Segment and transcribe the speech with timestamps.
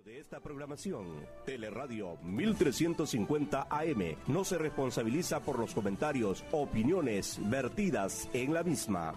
[0.00, 8.54] de esta programación, Teleradio 1350 AM no se responsabiliza por los comentarios, opiniones vertidas en
[8.54, 9.14] la misma.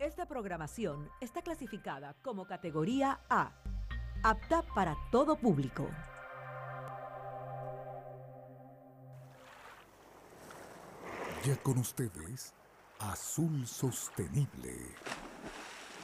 [0.00, 3.52] Esta programación está clasificada como categoría A,
[4.24, 5.88] apta para todo público.
[11.44, 12.54] Ya con ustedes,
[12.98, 14.74] Azul Sostenible.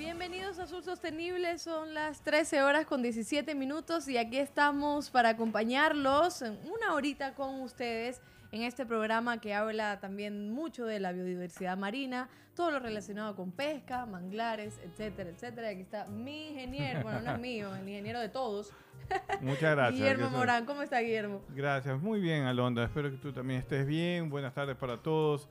[0.00, 5.28] Bienvenidos a Azul Sostenible, son las 13 horas con 17 minutos y aquí estamos para
[5.28, 11.12] acompañarlos en una horita con ustedes en este programa que habla también mucho de la
[11.12, 15.68] biodiversidad marina, todo lo relacionado con pesca, manglares, etcétera, etcétera.
[15.68, 18.72] Aquí está mi ingeniero, bueno, no es mío, el ingeniero de todos.
[19.42, 19.92] Muchas gracias.
[19.98, 21.42] Guillermo Morán, ¿cómo está Guillermo?
[21.50, 24.30] Gracias, muy bien Alondra, espero que tú también estés bien.
[24.30, 25.50] Buenas tardes para todos.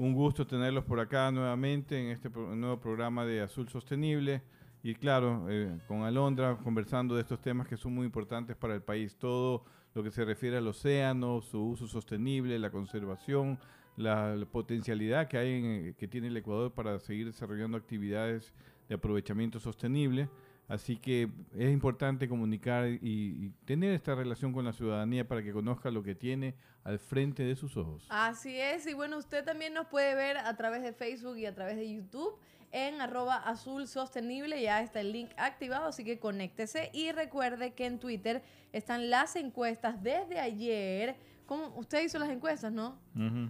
[0.00, 4.40] Un gusto tenerlos por acá nuevamente en este nuevo programa de Azul Sostenible.
[4.82, 8.80] Y claro, eh, con Alondra conversando de estos temas que son muy importantes para el
[8.80, 9.14] país.
[9.18, 9.62] Todo
[9.92, 13.58] lo que se refiere al océano, su uso sostenible, la conservación,
[13.98, 18.54] la, potencialidad que, hay en, que tiene el Ecuador para seguir desarrollando actividades
[18.88, 20.30] de aprovechamiento sostenible.
[20.70, 21.28] Así que
[21.58, 26.14] es importante comunicar y, tener esta relación con la ciudadanía para que conozca lo que
[26.14, 28.06] tiene al frente de sus ojos.
[28.08, 31.54] Así es, y bueno, usted también nos puede ver a través de Facebook y a
[31.56, 32.38] través de YouTube
[32.70, 37.86] en arroba azul sostenible, ya está el link activado, así que conéctese y recuerde que
[37.86, 38.40] en Twitter
[38.72, 41.16] están las encuestas desde ayer
[41.76, 42.98] Usted hizo las encuestas, ¿no?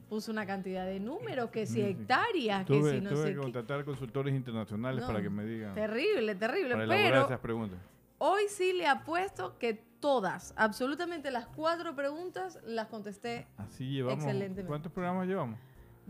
[0.09, 4.35] Puso una cantidad de números, que si hectáreas, que si no tuve que contratar consultores
[4.35, 5.75] internacionales para que me digan.
[5.75, 6.75] Terrible, terrible.
[6.75, 7.79] Para pero esas preguntas.
[8.19, 13.47] Hoy sí le apuesto que todas, absolutamente las cuatro preguntas, las contesté.
[13.57, 14.25] Así llevamos.
[14.25, 14.69] Excelentemente.
[14.69, 15.59] ¿Cuántos programas llevamos?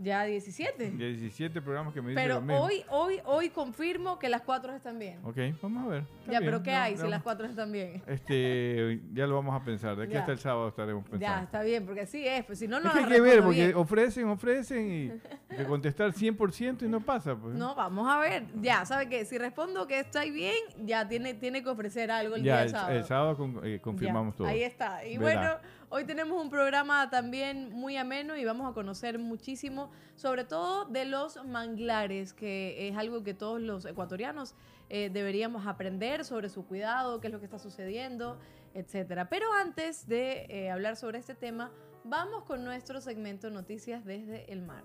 [0.01, 0.91] Ya 17.
[0.91, 5.19] 17 programas que me dicen Pero hoy, hoy, hoy confirmo que las cuatro están bien.
[5.23, 6.03] Ok, vamos a ver.
[6.27, 8.01] ya, pero ¿qué hay si las cuatro están bien?
[8.07, 9.95] Este, ya lo vamos a pensar.
[9.95, 11.25] De aquí hasta el sábado estaremos pensando.
[11.25, 12.43] Ya, está bien, porque así es.
[12.45, 15.07] Pues si no, no es que hay que ver, porque ofrecen, ofrecen y
[15.55, 17.35] de contestar 100% y no pasa.
[17.35, 17.53] Pues.
[17.53, 18.45] No, vamos a ver.
[18.59, 19.23] Ya, ¿sabe qué?
[19.25, 22.91] Si respondo que estoy bien, ya tiene, tiene que ofrecer algo el día del sábado.
[22.97, 24.47] El sábado eh, confirmamos todo.
[24.47, 25.05] Ahí está.
[25.05, 25.57] Y bueno,
[25.91, 31.05] hoy tenemos un programa también muy ameno y vamos a conocer muchísimo sobre todo de
[31.05, 34.55] los manglares, que es algo que todos los ecuatorianos
[34.89, 38.39] eh, deberíamos aprender sobre su cuidado, qué es lo que está sucediendo,
[38.73, 39.29] etcétera.
[39.29, 41.71] Pero antes de eh, hablar sobre este tema,
[42.03, 44.83] vamos con nuestro segmento Noticias desde el Mar.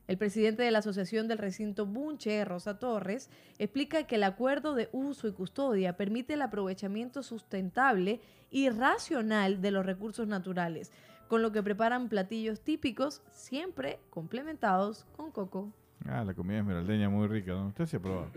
[0.06, 4.88] El presidente de la Asociación del Recinto Bunche, Rosa Torres, explica que el acuerdo de
[4.92, 8.20] uso y custodia permite el aprovechamiento sustentable
[8.50, 10.92] y racional de los recursos naturales,
[11.26, 15.72] con lo que preparan platillos típicos, siempre complementados con coco.
[16.04, 17.66] Ah, la comida esmeraldeña muy rica, ¿no?
[17.68, 18.30] Usted se ha probado.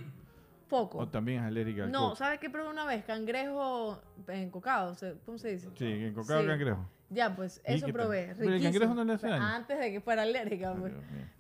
[0.70, 1.00] Poco.
[1.00, 2.16] O también es alérgica al No, coco.
[2.16, 3.04] ¿sabes qué probé una vez?
[3.04, 5.70] Cangrejo encocado, se- ¿cómo se dice?
[5.76, 6.48] Sí, en cocado Sí.
[6.48, 6.86] cangrejo.
[7.12, 8.36] Ya, pues ¿Y eso probé.
[8.38, 8.72] Pero el riquísimo.
[8.72, 9.46] cangrejo no le hace Pero daño.
[9.56, 10.94] Antes de que fuera alérgica, pues.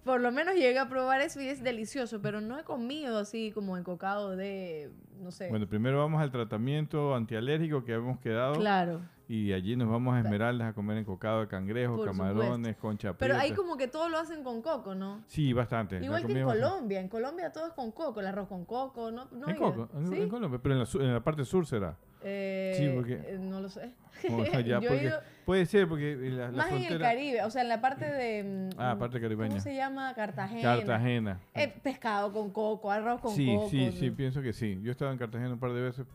[0.04, 3.52] Por lo menos llegué a probar eso y es delicioso, pero no he comido así
[3.54, 4.90] como encocado de,
[5.22, 5.48] no sé.
[5.50, 8.56] Bueno, primero vamos al tratamiento antialérgico que habíamos quedado.
[8.56, 9.02] claro.
[9.31, 13.38] Y allí nos vamos a Esmeraldas a comer encocado de cangrejo, Por camarones, concha Pero
[13.38, 15.22] ahí como que todo lo hacen con coco, ¿no?
[15.28, 16.04] Sí, bastante.
[16.04, 16.66] Igual que en bastante.
[16.68, 17.00] Colombia.
[17.00, 19.27] En Colombia todo es con coco, el arroz con coco, ¿no?
[19.32, 20.15] no En, coco, en, ¿Sí?
[20.24, 21.96] en Colombia, pero en la, en la parte sur será.
[22.24, 23.94] Eh, Sí, porque- eh, no lo sé.
[24.53, 27.00] Allá, Yo he porque- ido puede ser porque la, la más en el.
[27.00, 28.70] Caribe, o sea, en la parte de...
[28.75, 29.50] mm, Ah, parte caribeña.
[29.50, 30.12] ¿Cómo se llama?
[30.15, 30.62] Cartagena.
[30.77, 31.39] Cartagena.
[31.53, 33.70] Eh, pescado con coco, arroz con sí, coco.
[33.70, 33.92] sí, ¿no?
[33.92, 34.80] sí, pienso que sí.
[34.82, 36.06] Yo he estado en Cartagena un par de veces.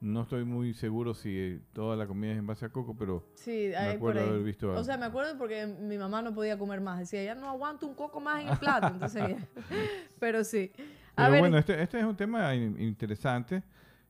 [0.00, 3.24] No estoy muy seguro si eh, toda la comida es en base a coco, pero
[3.34, 4.80] Sí, me acuerdo haber visto algo.
[4.80, 7.00] O sea, me acuerdo porque mi mamá no podía comer más.
[7.00, 8.86] Decía, ya no aguanto un coco más en el plato.
[8.88, 9.36] Entonces,
[10.20, 10.70] pero sí.
[11.16, 13.62] A Pero ver, bueno, este, este es un tema in- interesante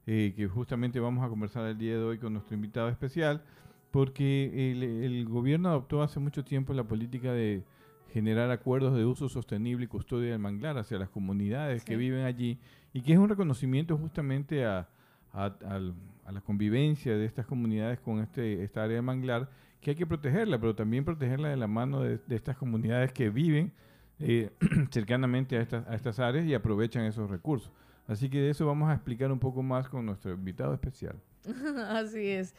[0.06, 3.42] eh, que justamente vamos a conversar el día de hoy con nuestro invitado especial,
[3.90, 7.64] porque el, el gobierno adoptó hace mucho tiempo la política de
[8.12, 11.98] generar acuerdos de uso sostenible y custodia del manglar hacia las comunidades que Sí.
[11.98, 12.58] viven allí
[12.92, 14.88] y que es un reconocimiento justamente a,
[15.46, 19.48] a- la convivencia de estas comunidades con este, esta área de manglar
[19.80, 23.30] que hay que protegerla, pero también protegerla de la mano de, de estas comunidades que
[23.30, 23.72] viven
[24.18, 24.50] eh,
[24.90, 27.70] cercanamente a estas, a estas áreas y aprovechan esos recursos.
[28.06, 31.16] Así que de eso vamos a explicar un poco más con nuestro invitado especial.
[31.88, 32.54] Así es.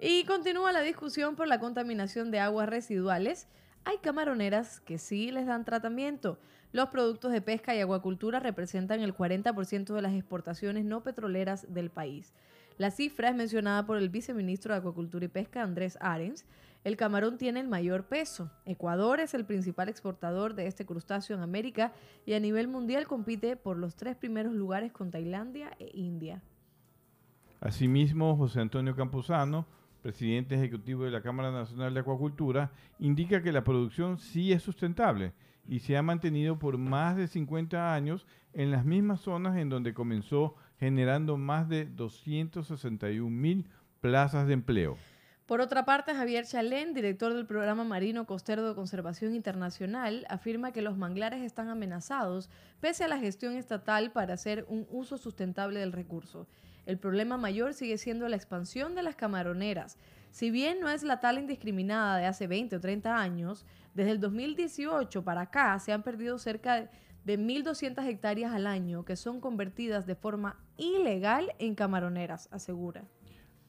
[0.00, 3.46] Y continúa la discusión por la contaminación de aguas residuales.
[3.84, 6.38] Hay camaroneras que sí les dan tratamiento.
[6.72, 11.90] Los productos de pesca y acuacultura representan el 40% de las exportaciones no petroleras del
[11.90, 12.32] país.
[12.78, 16.46] La cifra es mencionada por el viceministro de Acuacultura y Pesca, Andrés Arens.
[16.82, 18.50] El camarón tiene el mayor peso.
[18.64, 21.92] Ecuador es el principal exportador de este crustáceo en América
[22.24, 26.42] y a nivel mundial compite por los tres primeros lugares con Tailandia e India.
[27.60, 29.66] Asimismo, José Antonio Campuzano,
[30.00, 35.34] presidente ejecutivo de la Cámara Nacional de Acuacultura, indica que la producción sí es sustentable
[35.66, 39.94] y se ha mantenido por más de 50 años en las mismas zonas en donde
[39.94, 43.68] comenzó generando más de 261 mil
[44.00, 44.98] plazas de empleo.
[45.46, 50.82] Por otra parte, Javier Chalén, director del programa Marino Costero de Conservación Internacional, afirma que
[50.82, 52.48] los manglares están amenazados
[52.80, 56.46] pese a la gestión estatal para hacer un uso sustentable del recurso.
[56.86, 59.98] El problema mayor sigue siendo la expansión de las camaroneras.
[60.32, 64.18] Si bien no es la tala indiscriminada de hace 20 o 30 años, desde el
[64.18, 66.88] 2018 para acá se han perdido cerca
[67.24, 73.04] de 1.200 hectáreas al año que son convertidas de forma ilegal en camaroneras, asegura.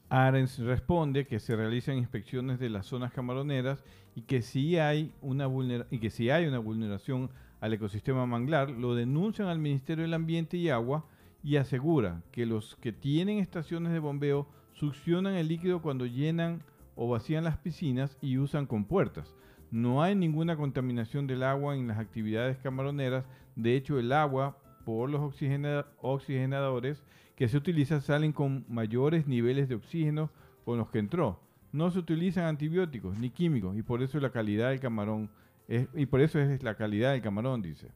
[0.08, 3.84] Arens responde que se realizan inspecciones de las zonas camaroneras
[4.16, 5.50] y que si hay una
[5.92, 7.30] y que si hay una vulneración
[7.60, 11.06] al ecosistema manglar, lo denuncian al Ministerio del Ambiente y Agua
[11.44, 14.48] y asegura que los que tienen estaciones de bombeo
[14.84, 16.62] succionan el líquido cuando llenan
[16.96, 19.34] o vacían las piscinas y usan compuertas.
[19.72, 23.24] No hay ninguna contaminación del agua en las actividades camaroneras,
[23.56, 27.02] de hecho el agua por los oxigena- oxigenadores
[27.38, 30.30] que se utilizan salen con mayores niveles de oxígeno
[30.66, 31.40] con los que entró.
[31.72, 35.30] No se utilizan antibióticos ni químicos y por eso la calidad del camarón
[35.70, 37.88] es, y por eso es la calidad del camarón, dice.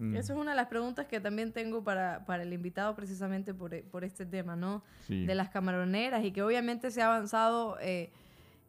[0.00, 0.16] Mm.
[0.16, 3.74] Eso es una de las preguntas que también tengo para, para el invitado precisamente por,
[3.74, 4.82] e- por este tema, ¿no?
[5.06, 5.26] sí.
[5.26, 8.10] De las camaroneras y que obviamente se ha avanzado eh,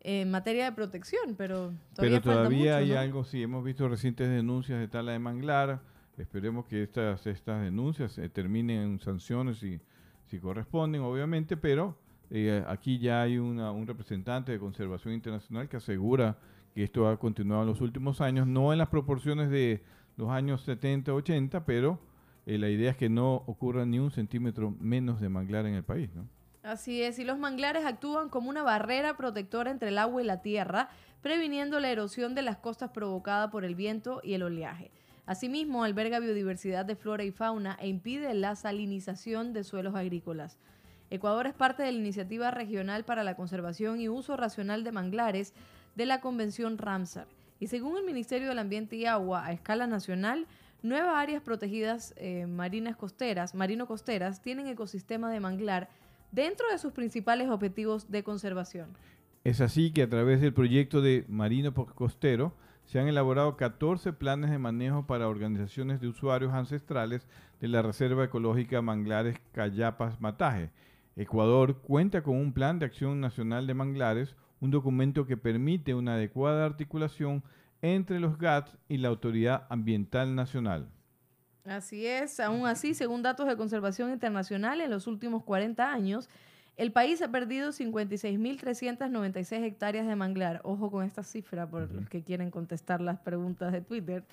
[0.01, 2.99] en materia de protección, pero todavía Pero todavía mucho, hay ¿no?
[2.99, 5.79] algo, sí, hemos visto recientes denuncias de tala de manglar,
[6.17, 9.79] esperemos que estas, estas denuncias eh, terminen en sanciones si,
[10.25, 11.97] si corresponden, obviamente, pero
[12.29, 16.37] eh, aquí ya hay una- un representante de Conservación Internacional que asegura
[16.73, 19.83] que esto ha continuado en los últimos años, no en las proporciones de
[20.21, 21.99] los años 70, 80, pero
[22.45, 25.83] eh, la idea es que no ocurra ni un centímetro menos de manglar en el
[25.83, 26.27] país, ¿no?
[26.61, 30.43] Así es, y los manglares actúan como una barrera protectora entre el agua y la
[30.43, 30.89] tierra,
[31.23, 34.91] previniendo la erosión de las costas provocada por el viento y el oleaje.
[35.25, 40.59] Asimismo, alberga biodiversidad de flora y fauna e impide la salinización de suelos agrícolas.
[41.09, 45.55] Ecuador es parte de la Iniciativa Regional para la Conservación y Uso Racional de Manglares
[45.95, 47.25] de la Convención Ramsar.
[47.61, 50.47] Y según el Ministerio del Ambiente y Agua, a escala nacional,
[50.81, 55.87] nueve áreas protegidas eh, marinas costeras, marino-costeras, tienen ecosistema de manglar
[56.31, 58.89] dentro de sus principales objetivos de conservación.
[59.43, 64.49] Es así que a través del proyecto de Marino Costero se han elaborado 14 planes
[64.49, 67.27] de manejo para organizaciones de usuarios ancestrales
[67.59, 70.71] de la Reserva Ecológica Manglares Cayapas Mataje.
[71.15, 76.13] Ecuador cuenta con un Plan de Acción Nacional de Manglares, un documento que permite una
[76.13, 77.43] adecuada articulación
[77.81, 80.87] entre los GATS y la Autoridad Ambiental Nacional.
[81.65, 86.29] Así es, aún así, según datos de conservación internacional, en los últimos 40 años,
[86.77, 90.61] el país ha perdido 56.396 hectáreas de manglar.
[90.63, 94.23] Ojo con esta cifra por los que quieren contestar las preguntas de Twitter.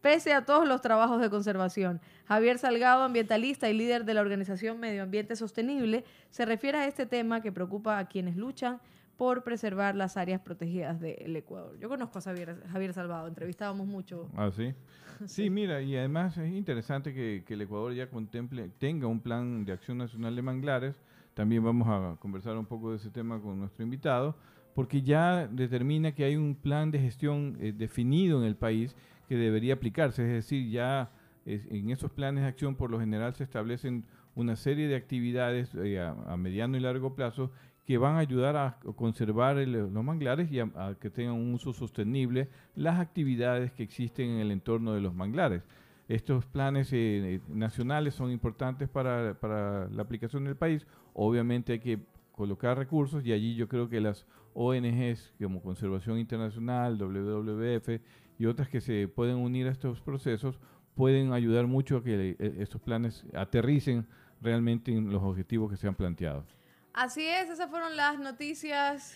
[0.00, 4.80] Pese a todos los trabajos de conservación, Javier Salgado, ambientalista y líder de la organización
[4.80, 8.80] Medio Ambiente Sostenible, se refiere a este tema que preocupa a quienes luchan
[9.20, 11.78] por preservar las áreas protegidas del Ecuador.
[11.78, 14.30] Yo conozco a Javier, Javier Salvado, entrevistábamos mucho.
[14.34, 14.72] Ah, sí.
[15.26, 19.66] Sí, mira, y además es interesante que, que, el Ecuador ya contemple, tenga un plan
[19.66, 21.02] de acción nacional de manglares.
[21.34, 24.38] También vamos a conversar un poco de ese tema con nuestro invitado,
[24.74, 28.96] porque ya determina que hay un plan de gestión eh, definido en el país
[29.28, 30.22] que debería aplicarse.
[30.22, 31.10] Es decir, ya
[31.44, 36.00] en esos planes de acción por lo general se establecen una serie de actividades eh,
[36.00, 37.50] a, mediano y largo plazo
[37.84, 42.48] que van a ayudar a conservar los manglares y a, que tengan un uso sostenible
[42.74, 45.62] las actividades que existen en el entorno de los manglares.
[46.08, 50.86] Estos planes eh, nacionales son importantes para, para, la aplicación del país.
[51.14, 52.00] Obviamente hay que
[52.32, 58.00] colocar recursos y allí yo creo que las ONGs como Conservación Internacional, WWF
[58.38, 60.58] y otras que se pueden unir a estos procesos
[60.94, 64.06] pueden ayudar mucho a que eh, estos planes aterricen
[64.40, 66.44] realmente en los objetivos que se han planteado.
[66.92, 69.14] Así es, esas fueron las noticias,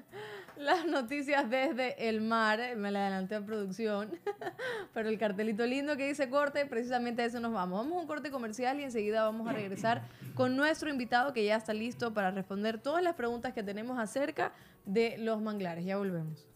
[0.56, 4.10] las noticias desde el mar, me la adelanté a producción,
[4.94, 7.78] pero el cartelito lindo que dice corte, precisamente a eso nos vamos.
[7.78, 10.02] Vamos a un corte comercial y enseguida vamos a regresar
[10.34, 14.52] con nuestro invitado que ya está listo para responder todas las preguntas que tenemos acerca
[14.84, 15.84] de los manglares.
[15.84, 16.48] Ya volvemos.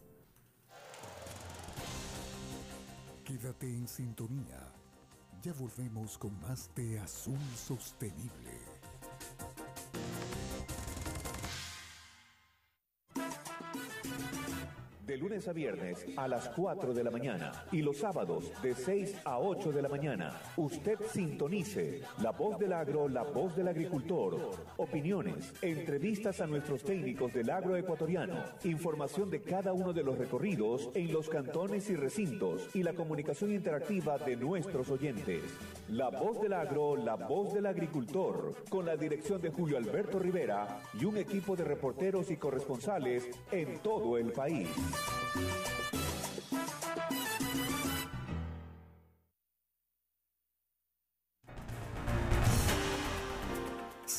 [3.23, 4.59] Quédate en sintonía.
[5.41, 8.59] Ya volvemos con más de Azul Sostenible.
[15.09, 19.21] De lunes a viernes a las 4 de la mañana y los sábados de 6
[19.25, 20.39] a 8 de la mañana.
[20.55, 24.51] Usted sintonice La Voz del Agro, La Voz del Agricultor.
[24.77, 28.35] Opiniones, entrevistas a nuestros técnicos del agro ecuatoriano,
[28.65, 33.51] información de cada uno de los recorridos en los cantones y recintos y la comunicación
[33.51, 35.41] interactiva de nuestros oyentes.
[35.87, 40.81] La Voz del Agro, La Voz del Agricultor, con la dirección de Julio Alberto Rivera
[40.93, 44.69] y un equipo de reporteros y corresponsales en todo el país.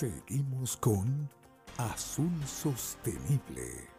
[0.00, 1.28] Seguimos con
[1.76, 3.90] Azul Sostenible.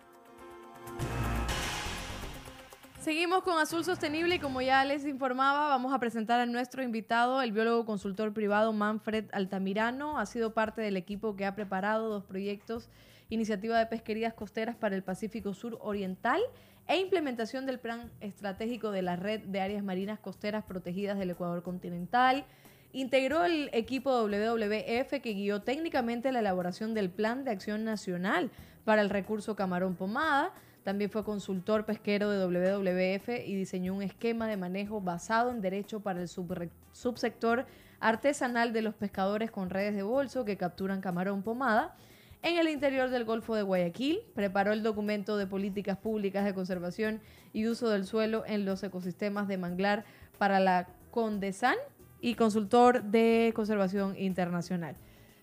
[3.00, 7.44] Seguimos con Azul Sostenible y como ya les informaba, vamos a presentar a nuestro invitado,
[7.44, 10.18] el biólogo consultor privado Manfred Altamirano.
[10.18, 12.89] Ha sido parte del equipo que ha preparado dos proyectos,
[13.30, 16.41] iniciativa de pesquerías costeras para el Pacífico Sur Oriental
[16.88, 21.64] e implementación del Plan Estratégico de la Red de Áreas Marinas Costeras Protegidas del Ecuador
[21.64, 22.46] Continental.
[22.94, 28.52] Integró el equipo WWF que guió técnicamente la elaboración del Plan de Acción Nacional
[28.84, 30.52] para el recurso camarón pomada.
[30.84, 36.02] También fue consultor pesquero de WWF y diseñó un esquema de manejo basado en derecho
[36.02, 37.66] para el subsector
[38.00, 41.96] artesanal de los pescadores con redes de bolso que capturan camarón pomada
[42.43, 44.19] en el interior del Golfo de Guayaquil.
[44.36, 47.21] Preparó el documento de políticas públicas de conservación
[47.53, 50.05] y uso del suelo en los ecosistemas de manglar
[50.38, 51.75] para la Condesan
[52.21, 54.95] y consultor de conservación internacional.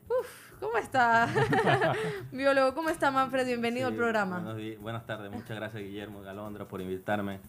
[0.09, 1.29] Uf, ¿cómo está?
[2.33, 3.47] Biólogo, ¿cómo está Manfred?
[3.47, 4.57] Bienvenido al programa.
[4.81, 7.41] buenas tardes, muchas gracias Guillermo Galondra por invitarme.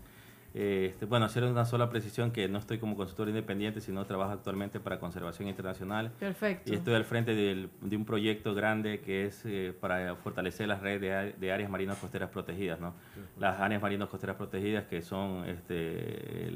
[0.53, 4.79] Este, bueno, hacer una sola precisión que no estoy como consultor independiente, sino trabajo actualmente
[4.79, 6.11] para Conservación Internacional.
[6.19, 6.71] Perfecto.
[6.71, 11.39] Y estoy al frente de, un proyecto grande que es eh, para fortalecer las redes
[11.39, 12.93] de, áreas marinas costeras protegidas, ¿no?
[13.37, 16.51] Las áreas marinas costeras protegidas que son, este,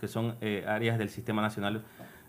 [0.00, 1.82] que son eh, áreas del Sistema Nacional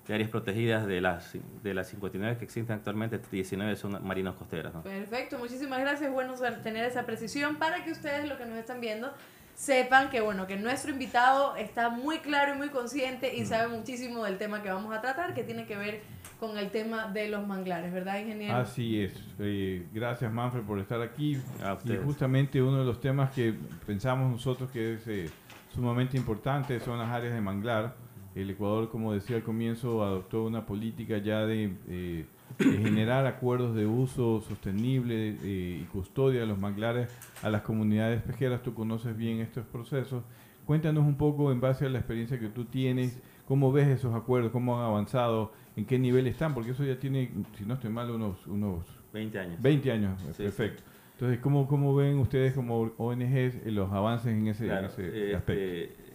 [0.07, 1.31] de áreas protegidas de las
[1.63, 4.73] de las 59 que existen actualmente, 19 son marinos costeras.
[4.73, 4.83] ¿no?
[4.83, 6.11] Perfecto, muchísimas gracias.
[6.11, 9.13] Bueno tener esa precisión para que ustedes, lo que nos están viendo,
[9.55, 13.45] sepan que bueno, que nuestro invitado está muy claro y muy consciente y mm.
[13.45, 16.01] sabe muchísimo del tema que vamos a tratar, que tiene que ver
[16.39, 18.55] con el tema de los manglares, ¿verdad, ingeniero?
[18.57, 19.13] Así es.
[19.39, 21.39] Eh, gracias, Manfred, por estar aquí.
[21.85, 23.53] Y justamente uno de los temas que
[23.85, 25.29] pensamos nosotros que es eh,
[25.73, 27.95] sumamente importante son las áreas de manglar.
[28.35, 32.25] El Ecuador, como decía al comienzo, adoptó una política ya de eh,
[32.57, 37.09] generar acuerdos de uso sostenible eh, y custodia de los manglares
[37.41, 38.61] a las comunidades pesqueras.
[38.61, 40.23] Tú conoces bien estos procesos.
[40.65, 44.51] Cuéntanos un poco en base a la experiencia que tú tienes, cómo ves esos acuerdos,
[44.51, 48.09] cómo han avanzado, en qué nivel están, porque eso ya tiene, si no estoy mal,
[48.11, 49.61] unos, unos 20 años.
[49.61, 50.83] 20 años, perfecto.
[51.13, 55.35] Entonces, ¿cómo, cómo ven ustedes como ONGs los avances en ese, en Claro, ese este,
[55.35, 55.61] aspecto?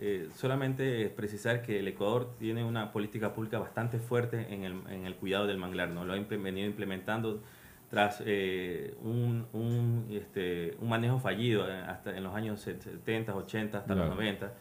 [0.00, 5.06] eh, solamente precisar que el Ecuador tiene una política pública bastante fuerte en el, en
[5.06, 6.04] el cuidado del manglar, ¿no?
[6.04, 7.42] Lo ha venido implementando
[7.90, 13.78] tras eh, un, un, este, un manejo fallido eh, hasta en los años 70, 80,
[13.78, 14.08] hasta Claro.
[14.10, 14.52] los 90.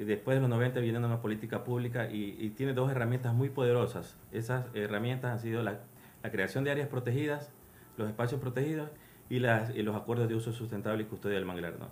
[0.00, 3.48] Y Después de los 90 viene una política pública y, y tiene dos herramientas muy
[3.48, 4.16] poderosas.
[4.32, 5.78] Esas herramientas han sido la,
[6.22, 7.50] la creación de áreas protegidas,
[7.96, 8.90] los espacios protegidos
[9.30, 11.74] y, las, y los acuerdos de uso sustentable y custodia del manglar.
[11.78, 11.88] ¿no?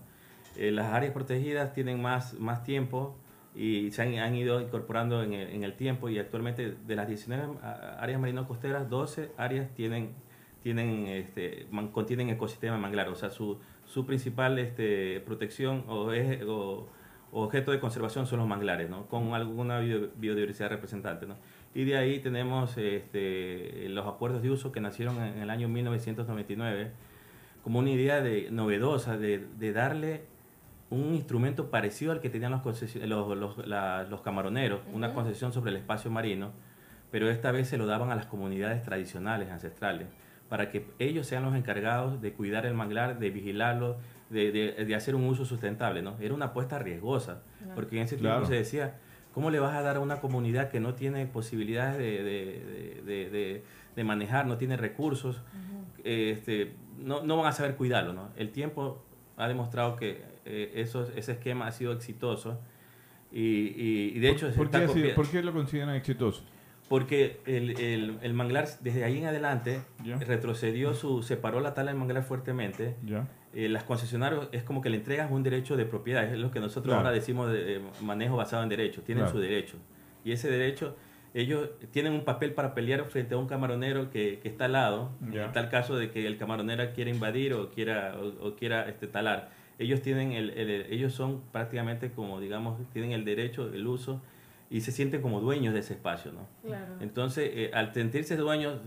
[0.56, 3.16] Eh, las áreas protegidas tienen más, más tiempo
[3.54, 7.08] y se han, han ido incorporando en el, en el tiempo y actualmente de las
[7.08, 10.10] 19 a- áreas marino-costeras, 12 áreas tienen,
[10.62, 16.42] tienen, este, man- contienen ecosistema manglar, o sea, su, su principal este, protección o, es,
[16.46, 16.86] o,
[17.32, 19.06] objeto de conservación son los manglares, ¿no?
[19.08, 21.26] con alguna bio- biodiversidad representante.
[21.26, 21.36] ¿no?
[21.74, 26.90] Y de ahí tenemos este, los acuerdos de uso que nacieron en el año 1999
[27.66, 30.20] como una idea de, novedosa de, de darle
[30.88, 32.64] un instrumento parecido al que tenían los,
[33.08, 36.52] los, los- la- los camaroneros, una concesión sobre el espacio marino,
[37.10, 40.06] pero esta vez se lo daban a las comunidades tradicionales, ancestrales,
[40.48, 43.96] para que ellos sean los encargados de cuidar el manglar, de vigilarlo,
[44.30, 46.02] de, de- de hacer un uso sustentable.
[46.02, 46.16] ¿no?
[46.20, 47.42] Era una apuesta riesgosa,
[47.74, 48.36] porque en ese Claro.
[48.36, 48.94] tiempo se decía,
[49.34, 53.30] ¿cómo le vas a dar a una comunidad que no tiene posibilidades de, de- de-
[53.30, 53.64] de-
[53.96, 55.42] de manejar, no tiene recursos?
[56.04, 58.12] este, no, no van a saber cuidarlo.
[58.12, 58.30] ¿no?
[58.36, 59.04] El tiempo
[59.36, 62.60] ha demostrado que eh, eso, ese esquema ha sido exitoso
[63.32, 65.94] y, y- y de hecho se ¿Por qué, está así- copia- por qué lo consideran
[65.96, 66.42] exitoso?
[66.88, 69.80] porque el, el- el manglar desde ahí en adelante
[70.20, 73.26] retrocedió su separó la tala del manglar fuertemente ¿Ya?
[73.54, 76.60] eh, las concesionarios es como que le entregas un derecho de propiedad, es lo que
[76.60, 76.98] nosotros Claro.
[77.00, 79.36] ahora decimos de eh, manejo basado en derechos, tienen Claro.
[79.36, 79.76] su derecho.
[80.24, 80.96] Y ese derecho,
[81.40, 85.10] ellos tienen un papel para pelear frente a un camaronero que, que está al lado,
[85.30, 85.44] Ya.
[85.46, 89.06] en tal caso de que el camaronero quiera invadir o quiera, o, o quiera este,
[89.06, 89.50] talar.
[89.78, 94.22] Ellos, tienen el, el- ellos son prácticamente como, digamos, tienen el derecho, el uso,
[94.70, 96.46] y se sienten como dueños de ese espacio, ¿no?
[96.66, 96.94] Claro.
[97.00, 98.78] Entonces, eh, al sentirse dueños,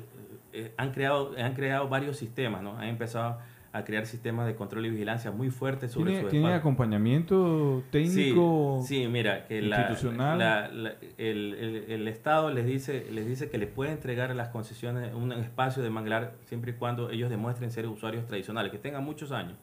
[0.51, 2.77] eh, han, creado, han creado varios sistemas, ¿no?
[2.79, 3.37] Han empezado
[3.71, 8.79] a crear sistemas de control y vigilancia muy fuertes sobre ¿Tiene, su tiene acompañamiento técnico?
[8.83, 10.39] Sí, sí, mira, que institucional?
[10.39, 14.47] la- la- el, el- el Estado les dice, les dice que les puede entregar las
[14.49, 19.03] concesiones un espacio de manglar siempre y cuando ellos demuestren ser usuarios tradicionales, que tengan
[19.03, 19.55] muchos años.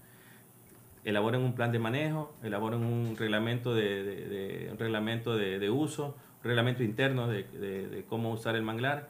[1.04, 5.70] Elaboren un plan de manejo, elaboren un reglamento de, de- de- un reglamento de, de
[5.70, 9.08] uso, un reglamento interno de cómo usar el manglar,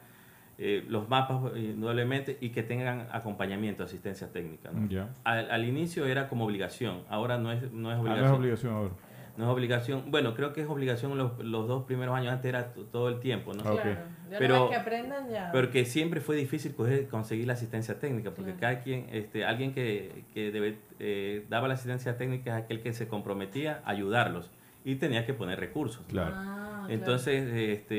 [0.57, 4.71] eh, los mapas indudablemente y que tengan acompañamiento, asistencia técnica.
[5.23, 8.25] Al, al inicio era como obligación, ahora no es, no es Ah, obligación.
[8.25, 8.91] es obligación ahora.
[9.37, 10.03] No es obligación.
[10.09, 12.33] Bueno, creo que es obligación los, los dos primeros años.
[12.33, 13.61] Antes era todo el tiempo, ¿no?
[13.67, 13.81] Ah, ok.
[13.81, 13.99] Claro.
[14.31, 15.51] Ya Pero- que aprendan ya.
[15.51, 18.61] Porque siempre fue difícil coger- conseguir la asistencia técnica, porque Claro.
[18.77, 22.93] cada quien, este, alguien que, que debe, eh, daba la asistencia técnica es aquel que
[22.93, 24.49] se comprometía a ayudarlos
[24.89, 26.05] y tenía que poner recursos.
[26.07, 26.33] Claro.
[26.35, 26.43] Ah,
[26.85, 26.93] claro.
[26.93, 27.97] Entonces, este,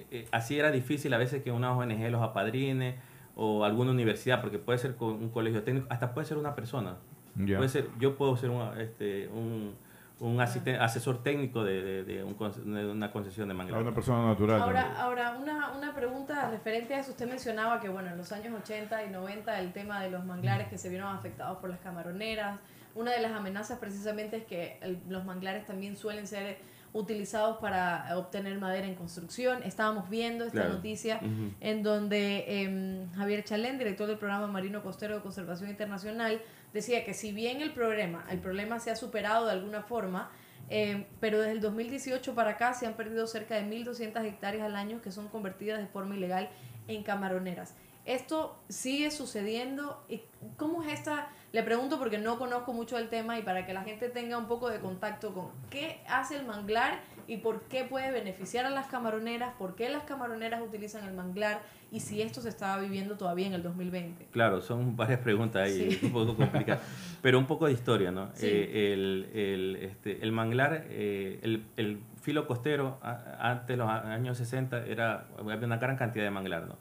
[0.00, 2.96] eh, eh, así era difícil a veces que una ONG los apadrine
[3.34, 6.96] o alguna universidad, porque puede ser con un colegio técnico, hasta puede ser una persona.
[7.34, 9.74] Puede ser, yo puedo ser una- este, un,
[10.20, 13.80] un asisten- asesor técnico de, de- de un con- de una concesión de A manglar.
[13.80, 14.60] una persona natural.
[14.60, 15.00] Ahora, también.
[15.00, 17.12] ahora una, una pregunta referente a eso.
[17.12, 20.68] Usted mencionaba que, bueno, en los años 80 y 90 el tema de los manglares
[20.68, 22.58] que se vieron afectados por las camaroneras.
[22.98, 26.58] Una de las amenazas precisamente es que el- los manglares también suelen ser
[26.92, 29.62] utilizados para obtener madera en construcción.
[29.62, 30.74] Estábamos viendo esta Claro.
[30.74, 31.20] noticia
[31.60, 36.40] en donde em, Javier Chalén, director del programa Marino Costero de Conservación Internacional,
[36.72, 40.30] decía que si bien el problema, el problema se ha superado de alguna forma,
[40.68, 44.74] em, pero desde el 2018 para acá se han perdido cerca de 1.200 hectáreas al
[44.74, 46.48] año que son convertidas de forma ilegal
[46.88, 47.74] en camaroneras.
[48.06, 50.02] Esto sigue sucediendo.
[50.08, 50.22] ¿Y
[50.56, 51.28] ¿Cómo es esta?
[51.50, 54.46] Le pregunto porque no conozco mucho el tema y para que la gente tenga un
[54.48, 58.86] poco de contacto con qué hace el manglar y por qué puede beneficiar a las
[58.88, 63.46] camaroneras, por qué las camaroneras utilizan el manglar y si esto se estaba viviendo todavía
[63.46, 64.26] en el 2020.
[64.30, 66.06] Claro, son varias preguntas ahí, Sí.
[66.06, 66.82] un poco complicadas.
[67.22, 68.28] Pero un poco de historia, ¿no?
[68.34, 68.46] Sí.
[68.46, 73.88] Eh, el, el, este, el manglar, eh, el, el filo costero, a- antes de los
[73.88, 76.76] años 60, era, había una gran cantidad de manglar, ¿no?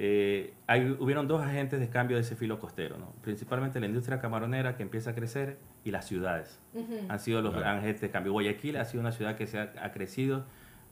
[0.00, 3.12] Eh, hay, hubieron dos agentes de cambio de ese filo costero, ¿no?
[3.20, 6.60] Principalmente la industria camaronera que empieza a crecer y las ciudades.
[7.08, 7.80] Han sido los Claro.
[7.80, 8.30] agentes de cambio.
[8.32, 10.44] Guayaquil ha sido una ciudad que se ha, ha crecido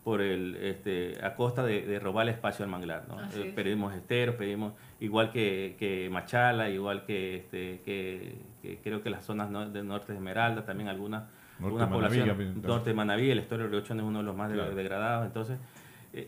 [0.03, 3.05] por el, este, a costa de, de robar espacio al manglar.
[3.09, 3.21] ¿no?
[3.40, 9.11] Eh, pedimos esteros, pedimos igual que, que Machala, igual que, este, que, que creo que
[9.11, 11.23] las zonas no- del norte de Esmeralda, también algunas,
[11.61, 12.57] Norte algunas poblaciones.
[12.57, 14.75] Norte de Manaví, el estuario de Río Chón es uno de los más Claro.
[14.75, 15.27] degradados.
[15.27, 15.59] Entonces,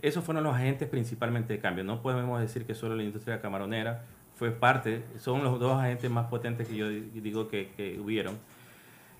[0.03, 1.85] esos fueron los agentes principalmente de cambio.
[1.85, 4.05] No podemos decir que solo la industria camaronera
[4.37, 8.39] fue parte, son los dos agentes más potentes que yo digo que, que hubieron.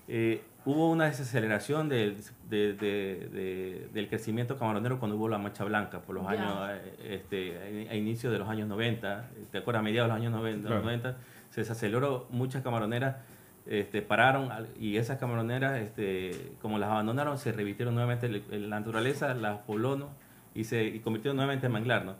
[0.07, 2.17] Eh, hubo una desaceleración del,
[2.49, 8.31] del crecimiento camaronero cuando hubo la Mancha Blanca, por los años, eh, este, a, inicios
[8.31, 9.81] de los años 90, ¿te acuerdas?
[9.81, 11.17] A mediados de los años 90, 90
[11.49, 13.17] se desaceleró, muchas camaroneras
[13.65, 19.33] este, pararon y esas camaroneras, este, como las abandonaron, se revistieron nuevamente en la naturaleza,
[19.33, 20.09] las pobló
[20.53, 22.05] y se y convirtieron nuevamente en manglar.
[22.05, 22.15] ¿no?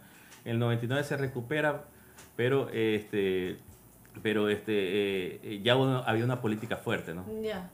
[0.45, 1.85] En el 99 se recupera,
[2.35, 3.57] pero este,
[4.21, 4.73] pero este
[5.55, 7.25] eh, ya había una política fuerte, ¿no?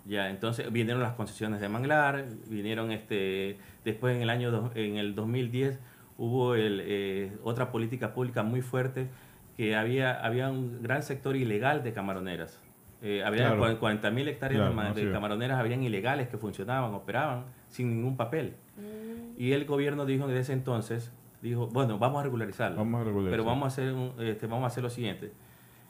[0.05, 5.15] Ya, entonces vinieron las concesiones de manglar, vinieron este después en el año en el
[5.15, 5.79] 2010
[6.17, 9.07] hubo el, eh, otra política pública muy fuerte
[9.57, 12.59] que había había un gran sector ilegal de camaroneras.
[13.01, 18.55] Eh, había 40.000 hectáreas de, camaroneras habían ilegales que funcionaban, operaban sin ningún papel.
[18.77, 19.04] Mm.
[19.37, 22.77] Y el gobierno dijo desde ese entonces dijo, bueno, vamos a regularizarlo.
[23.29, 25.31] Pero vamos a hacer este, vamos a hacer lo siguiente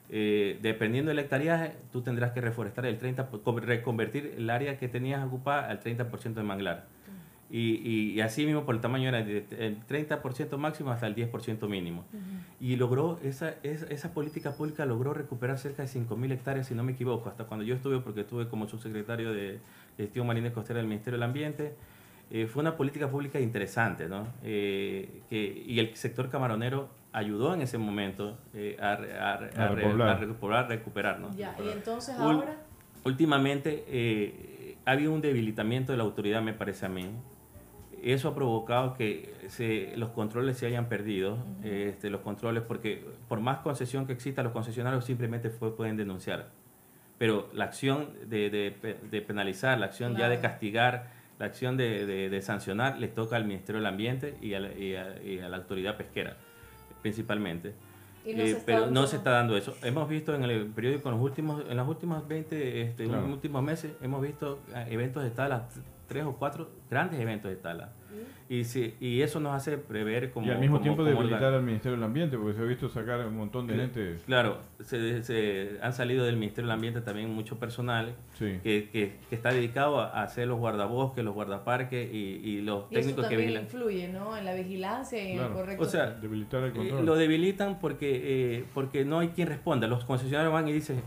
[0.10, 3.30] eh, dependiendo del hectareaje, tú tendrás que reforestar el 30,
[3.62, 6.86] reconvertir el área que tenías ocupada al 30% de manglar.
[7.50, 12.04] Y, y, así mismo por el tamaño era el 30% máximo hasta el 10% mínimo.
[12.60, 16.84] Y logró, esa, esa, esa, política pública logró recuperar cerca de 5.000 hectáreas, si no
[16.84, 19.60] me equivoco, hasta cuando yo estuve, porque estuve como subsecretario de
[19.96, 21.76] Gestión Marina y Costera del Ministerio del Ambiente.
[22.32, 24.28] Eh, fue una política pública interesante, ¿no?
[24.44, 29.34] Eh, que, y el sector camaronero ayudó en ese momento eh, a, a,
[29.64, 31.36] a, recuperar, ¿no?
[31.36, 32.58] Ya, y entonces ahora...
[33.06, 37.08] Últimamente eh, ha habido un debilitamiento de la autoridad, me parece a mí.
[38.02, 43.40] Eso ha provocado que se, los controles se hayan perdido, este, los controles, porque por
[43.42, 46.50] más concesión que exista, los concesionarios simplemente fue, pueden denunciar.
[47.20, 52.42] Pero la acción de, de, penalizar, la acción ya de castigar, la acción de, de,
[52.42, 56.38] sancionar, les toca al Ministerio del Ambiente y a y a la autoridad pesquera
[57.06, 57.76] principalmente.
[58.26, 59.76] Eh, pero no se está dando eso.
[59.84, 63.92] Hemos visto en el periódico en los últimos, en los últimos 20, este, últimos meses,
[64.02, 65.68] hemos visto eh, eventos de tala,
[66.08, 67.94] tres o cuatro grandes eventos de tala.
[68.48, 70.46] Y, si, y eso nos hace prever como...
[70.46, 73.36] Y al mismo tiempo debilitar al Ministerio del Ambiente, porque se ha visto sacar un
[73.36, 74.18] montón de gente...
[74.26, 79.52] Claro, se, se, han salido del Ministerio del Ambiente también mucho personal que, que, está
[79.52, 83.64] dedicado a hacer los guardabosques, los guardaparques y, y los técnicos que vigilan.
[83.64, 84.38] influye ¿no?
[84.38, 85.84] en la vigilancia y en el correcto...
[85.84, 87.06] O sea, debilitar el control.
[87.06, 89.88] lo debilitan porque, eh, porque no hay quien responda.
[89.88, 91.02] Los concesionarios van y dicen,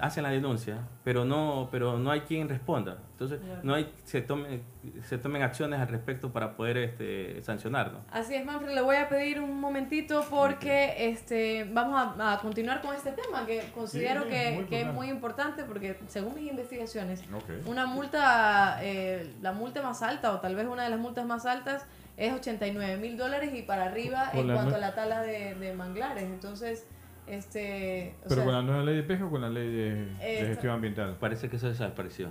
[0.00, 2.98] hacen la denuncia, pero no, pero no hay quien responda.
[3.12, 4.60] Entonces, no hay, se, tome,
[5.02, 8.00] se tomen acciones al respecto para poder este, sancionarlo.
[8.10, 12.94] Así es, Manfred, le voy a pedir un momentito porque este, vamos a, continuar con
[12.94, 17.22] este tema que considero que, que, es muy importante porque según mis investigaciones,
[17.66, 21.46] una multa, eh, la multa más alta o tal vez una de las multas más
[21.46, 21.86] altas
[22.16, 26.24] es 89 mil dólares y para arriba en cuanto a la tala de, manglares.
[26.24, 26.86] Entonces...
[27.26, 31.18] Este, ¿Pero con la nueva ley de pesca o con la ley de, gestión ambiental?
[31.20, 32.30] Parece que eso desapareció.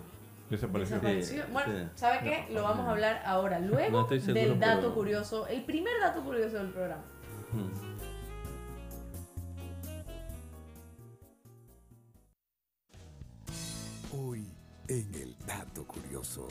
[0.49, 1.01] Desapareció.
[1.51, 2.53] Bueno, ¿sabe qué?
[2.53, 7.03] Lo vamos a hablar ahora, luego del dato curioso, el primer dato curioso del programa.
[14.13, 14.47] Hoy
[14.88, 16.47] en el dato curioso.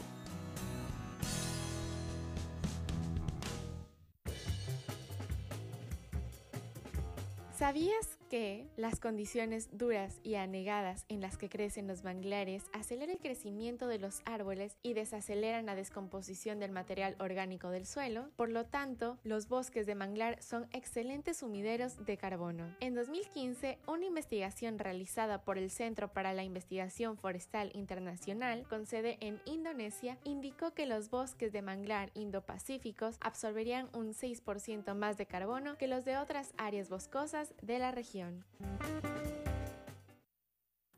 [7.57, 13.21] ¿Sabías que las condiciones duras y anegadas en las que crecen los manglares aceleran el
[13.21, 18.31] crecimiento de los árboles y desaceleran la descomposición del material orgánico del suelo.
[18.37, 22.75] Por lo tanto, los bosques de manglar son excelentes sumideros de carbono.
[22.81, 29.19] En 2015, una investigación realizada por el Centro para la Investigación Forestal Internacional, con sede
[29.21, 35.77] en Indonesia, indicó que los bosques de manglar indo-pacíficos absorberían un 6% más de carbono
[35.77, 38.26] que los de otras áreas boscosas de la región.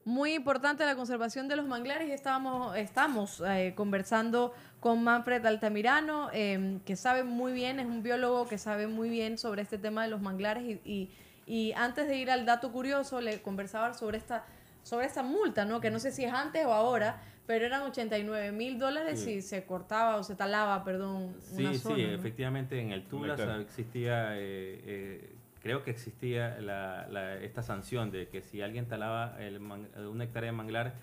[0.09, 6.31] Muy importante la conservación de los manglares y estábamos, estamos eh, conversando con Manfred Altamirano,
[6.33, 10.05] em, que sabe muy bien, es un biólogo que sabe muy bien sobre este tema
[10.05, 11.11] de los manglares y,
[11.47, 14.47] y, antes de ir al dato curioso le conversaba sobre esta,
[14.83, 15.79] sobre esta multa, ¿no?
[15.83, 19.65] que no sé si es antes o ahora, pero eran 89 mil dólares si se
[19.65, 21.37] cortaba o se talaba, perdón.
[21.41, 24.39] Sí, una zona, sí, efectivamente en el Tula existía...
[24.39, 25.38] Eh, eh,
[25.69, 30.57] creo que existía la, esta sanción de que si alguien talaba el una hectárea de
[30.57, 30.95] manglar,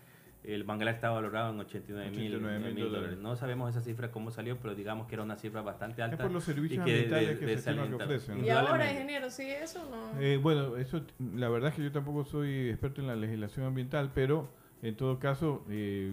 [0.43, 2.09] el manglar estaba valorado en 89
[2.73, 3.19] mil dólares.
[3.19, 6.15] No sabemos esa cifra cómo salió, pero digamos que era una cifra bastante alta.
[6.15, 8.43] Es por los servicios ambientales que, se que ofrecen.
[8.43, 10.19] Y ahora, ingeniero, ¿sí eso no?
[10.19, 11.03] Eh, bueno, eso,
[11.35, 14.49] la verdad es que yo tampoco soy experto en la legislación ambiental, pero
[14.81, 16.11] en todo caso eh,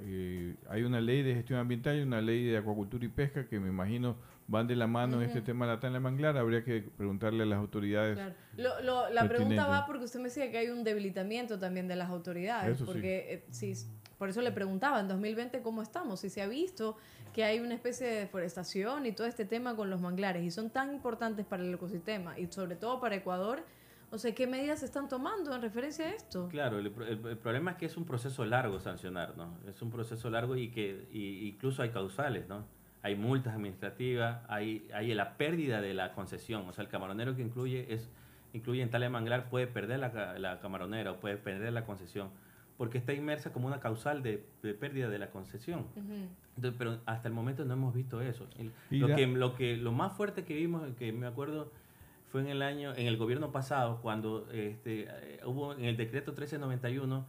[0.00, 3.60] eh, hay una ley de gestión ambiental y una ley de acuacultura y pesca que
[3.60, 6.82] me imagino van de la mano en este tema de la tala manglar, habría que
[6.82, 8.16] preguntarle a las autoridades.
[8.16, 8.34] Claro.
[8.56, 11.96] Lo- lo- la pregunta va porque usted me decía que hay un debilitamiento también de
[11.96, 12.76] las autoridades.
[12.76, 12.92] Eso sí.
[12.92, 13.72] porque eh, si,
[14.18, 16.96] por eso le preguntaba en 2020 cómo estamos, si se ha visto
[17.32, 20.70] que hay una especie de deforestación y todo este tema con los manglares y son
[20.70, 23.64] tan importantes para el ecosistema y sobre todo para Ecuador.
[24.10, 26.46] O sea, ¿qué medidas se están tomando en referencia a esto?
[26.48, 29.58] Claro, el, el- el problema es que es un proceso largo sancionar, ¿no?
[29.68, 32.64] Es un proceso largo y que y incluso hay causales, ¿no?
[33.04, 37.42] Hay multas administrativas, hay, hay la pérdida de la concesión, o sea, el camaronero que
[37.42, 38.08] incluye es
[38.54, 41.84] incluye en tala de manglar puede perder la, ca- la camaronera o puede perder la
[41.84, 42.30] concesión
[42.78, 45.86] porque está inmersa como una causal de, de pérdida de la concesión.
[46.56, 48.46] Entonces, pero hasta el momento no hemos visto eso.
[48.90, 51.70] Lo, que, lo, que, lo más fuerte que vimos, que me acuerdo,
[52.32, 56.32] fue en el año, en el gobierno pasado, cuando este, eh, hubo en el decreto
[56.32, 57.24] 1391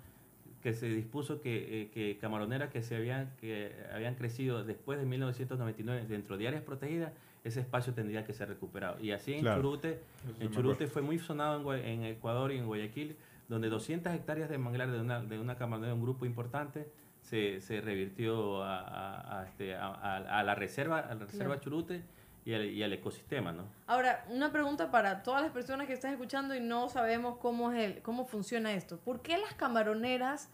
[0.65, 5.05] que se dispuso que, eh, que camaroneras que se habían, que habían crecido después de
[5.05, 7.11] 1999 dentro de áreas protegidas,
[7.43, 8.99] ese espacio tendría que ser recuperado.
[8.99, 9.61] Y así en Claro.
[9.61, 9.99] Churute,
[10.39, 13.15] en Churute fue muy sonado en, Ecuador y en Guayaquil,
[13.47, 16.87] donde 200 hectáreas de manglar de una, de una camaronera, un grupo importante,
[17.21, 21.57] se, se revirtió a, a- a este, a- a- a la reserva, a la reserva
[21.57, 21.61] Claro.
[21.61, 22.01] Churute
[22.45, 23.63] y al, y al ecosistema, ¿no?
[23.87, 27.83] Ahora, una pregunta para todas las personas que están escuchando y no sabemos cómo es
[27.83, 28.97] el, cómo funciona esto.
[28.99, 30.49] ¿Por qué las camaroneras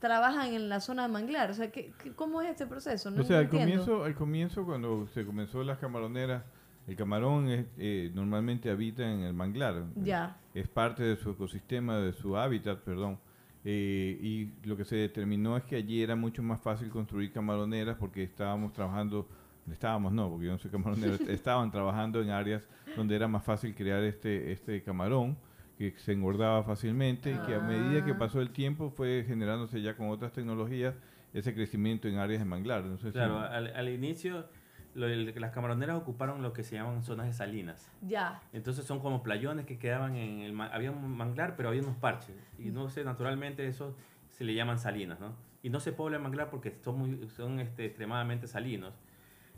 [0.00, 1.50] trabajan en la zona de manglar?
[1.50, 3.10] O sea, ¿qué, qué- cómo es este proceso?
[3.10, 3.66] No, o sea, al entiendo.
[3.84, 6.42] comienzo, al comienzo, cuando se comenzó las camaroneras,
[6.88, 9.84] el camarón es, eh, normalmente habita en el manglar.
[9.96, 10.38] Ya.
[10.54, 13.18] Es parte de su ecosistema, de su hábitat, perdón.
[13.64, 17.96] Eh, y lo que se determinó es que allí era mucho más fácil construir camaroneras
[17.98, 19.28] porque estábamos trabajando,
[19.74, 23.74] estábamos no, porque yo no soy camaronero, estaban trabajando en áreas donde era más fácil
[23.74, 25.36] crear este, este camarón
[25.76, 28.18] que se engordaba fácilmente y que a medida que Ah.
[28.18, 30.96] pasó el tiempo fue generándose ya con otras tecnologías
[31.32, 32.84] ese crecimiento en áreas de manglar.
[32.84, 34.46] No sé si- Claro, al, al inicio
[34.94, 37.92] lo- el- las camaroneras ocuparon lo que se llaman zonas de salinas.
[38.02, 38.40] Ya.
[38.52, 40.60] Entonces son como playones que quedaban en el...
[40.60, 42.34] Había un manglar, pero había unos parches.
[42.58, 43.94] Y no sé, naturalmente eso
[44.28, 45.36] se le llaman salinas, ¿no?
[45.62, 48.94] Y no se pobla el manglar porque son, muy, son este, extremadamente salinos.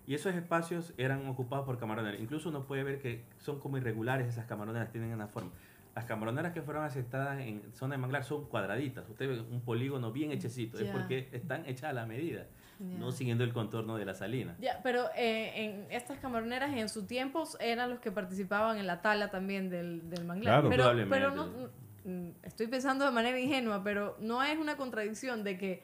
[0.07, 2.21] Y esos espacios eran ocupados por camaroneras.
[2.21, 5.51] Incluso uno puede ver que son como irregulares esas camaroneras, tienen una forma.
[5.95, 9.09] Las camaroneras que fueron aceptadas en zona de manglar son cuadraditas.
[9.09, 10.79] Usted ve un polígono bien hechecito.
[10.79, 10.93] Es Ya.
[10.93, 12.47] porque están hechas a la medida,
[12.79, 12.99] Ya.
[12.99, 14.57] no siguiendo el contorno de la salina.
[14.61, 19.03] Ya, pero eh, en estas camaroneras en su tiempo eran los que participaban en la
[19.03, 20.63] tala también del, del manglar.
[20.63, 20.69] Claro.
[20.71, 21.17] pero, Probablemente.
[21.17, 21.69] pero no,
[22.05, 25.83] mm, estoy pensando de manera ingenua, pero no es una contradicción de que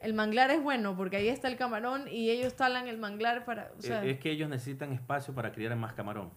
[0.00, 3.72] el manglar es bueno porque ahí está el camarón y ellos talan el manglar para...
[3.78, 6.30] O sea, Eh, es que ellos necesitan espacio para criar más camarón.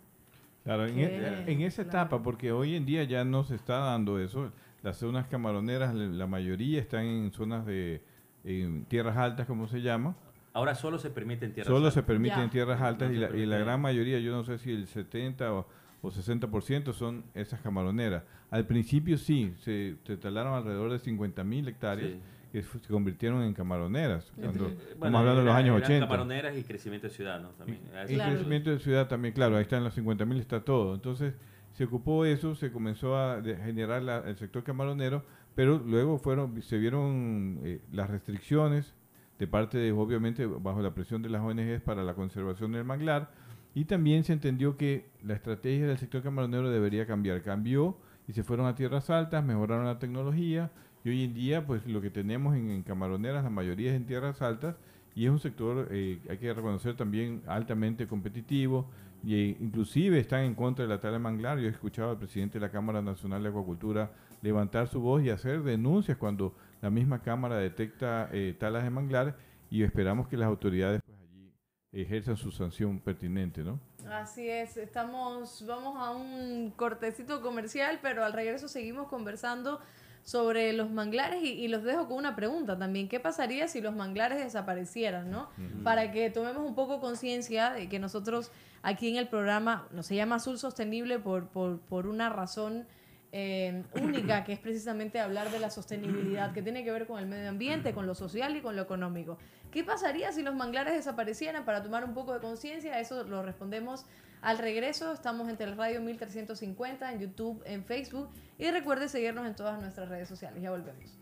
[0.64, 2.00] Claro, en, e- en esa claro.
[2.00, 4.52] etapa, porque hoy en día ya no se está dando eso.
[4.84, 8.02] Las zonas camaroneras, la mayoría están en zonas de
[8.44, 10.16] en tierras altas, como se llama.
[10.54, 12.04] Ahora solo se permite en tierra Solo se altas.
[12.08, 12.44] permite Ya.
[12.44, 14.72] en tierras No altas se y, la, y la gran mayoría, yo no sé si
[14.72, 15.68] el 70 o,
[16.02, 18.24] o 60% son esas camaroneras.
[18.50, 22.20] Al principio sí, se, se talaron alrededor de 50 mil hectáreas Sí.
[22.52, 24.32] Que se convirtieron en camaroneras.
[24.36, 26.06] Cuando, estamos hablando de los años eran 80.
[26.08, 27.50] camaroneras y crecimiento de ciudad, ¿no?
[27.50, 27.80] También.
[28.10, 28.34] Y Claro.
[28.36, 30.94] crecimiento de ciudad también, claro, ahí están los 50 mil, está todo.
[30.94, 31.34] Entonces,
[31.74, 35.24] se ocupó eso, se comenzó a generar la- el sector camaronero,
[35.56, 38.94] pero luego fueron se vieron eh, las restricciones
[39.40, 43.32] de parte de, obviamente, bajo la presión de las ONGs para la conservación del manglar,
[43.74, 47.42] y también se entendió que la estrategia del sector camaronero debería cambiar.
[47.42, 50.70] Cambió y se fueron a tierras altas, mejoraron la tecnología,
[51.04, 54.06] y hoy en día, pues lo que tenemos en, en camaroneras, la mayoría es en
[54.06, 54.76] tierras altas,
[55.16, 58.90] y es un sector, eh, hay que reconocer también, altamente competitivo,
[59.24, 61.60] y eh, inclusive están en contra de la tala de manglar.
[61.60, 64.12] Yo he escuchado al presidente de la Cámara Nacional de Acuacultura
[64.42, 69.38] levantar su voz y hacer denuncias cuando la misma Cámara detecta eh, talas de manglar
[69.70, 71.54] y esperamos que las autoridades pues, allí
[71.92, 73.80] ejerzan su sanción pertinente, ¿no?
[74.10, 79.80] Así es, estamos, vamos a un cortecito comercial, pero al regreso seguimos conversando
[80.24, 83.08] sobre los manglares y, y los dejo con una pregunta también.
[83.08, 85.50] ¿Qué pasaría si los manglares desaparecieran, no?
[85.84, 88.52] Para que tomemos un poco conciencia de que nosotros
[88.84, 92.86] aquí en el programa, no se llama Azul Sostenible por, por, por una razón
[93.32, 97.28] eh, única, que es precisamente hablar de la sostenibilidad, que tiene que ver con el
[97.28, 99.38] medio ambiente, con lo social y con lo económico.
[99.72, 103.00] ¿Qué pasaría si los manglares desaparecieran para tomar un poco de conciencia?
[103.00, 104.06] Eso lo respondemos
[104.42, 105.14] al regreso.
[105.14, 108.30] Estamos en Teleradio 1350, en YouTube, en Facebook.
[108.58, 110.62] Y recuerde seguirnos en todas nuestras redes sociales.
[110.62, 111.18] Ya volvemos.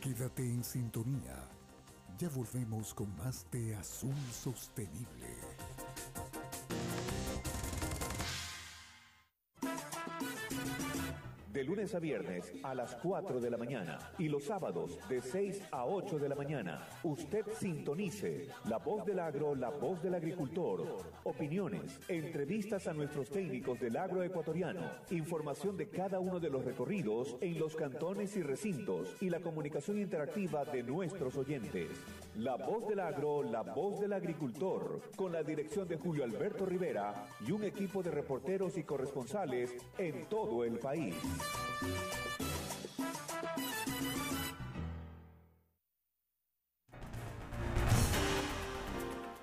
[0.00, 1.36] Quédate en sintonía.
[2.18, 5.39] Ya volvemos con más de Azul Sostenible.
[11.52, 15.62] De lunes a viernes a las 4 de la mañana y los sábados de 6
[15.72, 16.86] a 8 de la mañana.
[17.02, 20.98] Usted sintonice La Voz del Agro, La Voz del Agricultor.
[21.24, 27.36] Opiniones, entrevistas a nuestros técnicos del agro ecuatoriano, información de cada uno de los recorridos
[27.40, 31.88] en los cantones y recintos y la comunicación interactiva de nuestros oyentes.
[32.36, 37.26] La Voz del Agro, La Voz del Agricultor, con la dirección de Julio Alberto Rivera
[37.46, 41.14] y un equipo de reporteros y corresponsales en todo el país.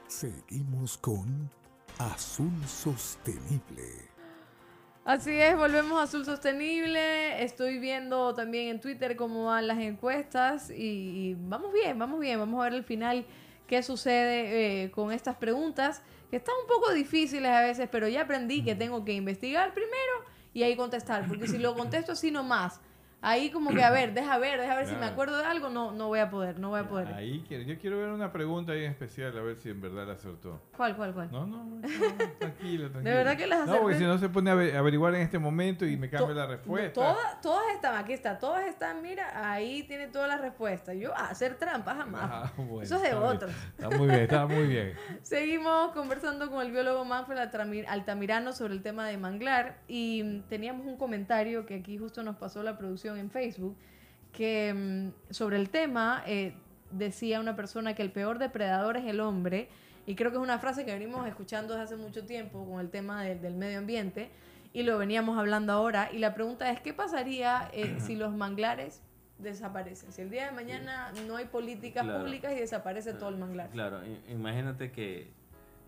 [0.07, 1.49] Seguimos con
[1.99, 4.16] Azul Sostenible.
[5.07, 7.41] Así es, volvemos a Azul Sostenible.
[7.41, 12.37] Estoy viendo también en Twitter cómo van las encuestas y, vamos bien, vamos bien.
[12.37, 13.25] Vamos a ver al final
[13.67, 18.23] qué sucede eh, con estas preguntas, que están un poco difíciles a veces, pero ya
[18.23, 22.81] aprendí que tengo que investigar primero y ahí contestar, porque si lo contesto así nomás,
[23.21, 25.91] ahí como que a ver, deja ver, deja ver si me acuerdo de algo, no,
[25.91, 27.07] no voy a poder, no voy a poder.
[27.13, 30.07] Ahí quiero, yo quiero ver una pregunta ahí en especial, a ver si en verdad
[30.07, 30.61] la acertó.
[30.75, 31.31] ¿Cuál, cuál, cuál?
[31.31, 31.81] No, no, no
[32.39, 33.01] tranquilo, tranquilo.
[33.03, 33.77] De verdad que las acerté.
[33.77, 36.45] No, porque si no se pone a averiguar en este momento y me cambia la
[36.45, 36.93] respuesta.
[36.93, 40.95] Todas, todas están, aquí está, todas están, mira, ahí tiene todas las respuestas.
[40.95, 42.29] Yo, a hacer trampas jamás.
[42.31, 42.51] Ah,
[42.81, 43.51] Eso es de otros.
[43.77, 44.93] Está muy bien, está muy bien.
[45.21, 47.37] Seguimos conversando con el biólogo Manfred
[47.87, 52.63] Altamirano sobre el tema de manglar y teníamos un comentario que aquí justo nos pasó
[52.63, 53.75] la producción en Facebook
[54.37, 56.53] que mm, sobre el tema eh,
[56.91, 59.67] decía una persona que el peor depredador es el hombre,
[60.05, 62.89] y creo que es una frase que venimos escuchando desde hace mucho tiempo con el
[62.89, 64.29] tema del medio ambiente,
[64.73, 69.01] y lo veníamos hablando ahora, y la pregunta es, ¿qué pasaría eh, si los manglares
[69.39, 70.11] desaparecen?
[70.11, 73.69] Si el día de mañana no hay políticas públicas y desaparece todo el manglar.
[73.71, 75.31] Claro, imagínate que,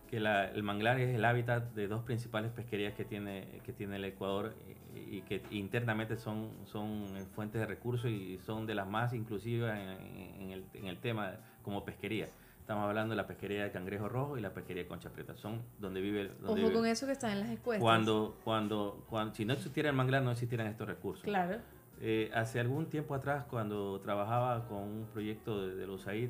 [0.10, 4.05] que el manglar es el hábitat de dos principales pesquerías que tiene, que tiene el
[4.05, 4.55] Ecuador
[4.95, 7.05] y que internamente son, son
[7.36, 11.86] fuentes de recursos y son de las más inclusivas en, el, en el tema como
[11.86, 12.28] pesquería.
[12.60, 15.36] Estamos hablando de la pesquería de cangrejo rojo y la pesquería de concha prieta.
[15.36, 16.32] Son donde vive.
[16.39, 17.82] Donde Ojo con eso que está en las encuestas.
[17.82, 21.24] Cuando, cuando, cuando, si no existiera el manglar, no existieran estos recursos.
[21.24, 21.57] Claro.
[22.01, 26.30] Eh, hace algún tiempo atrás, cuando trabajaba con un proyecto de, de los AID,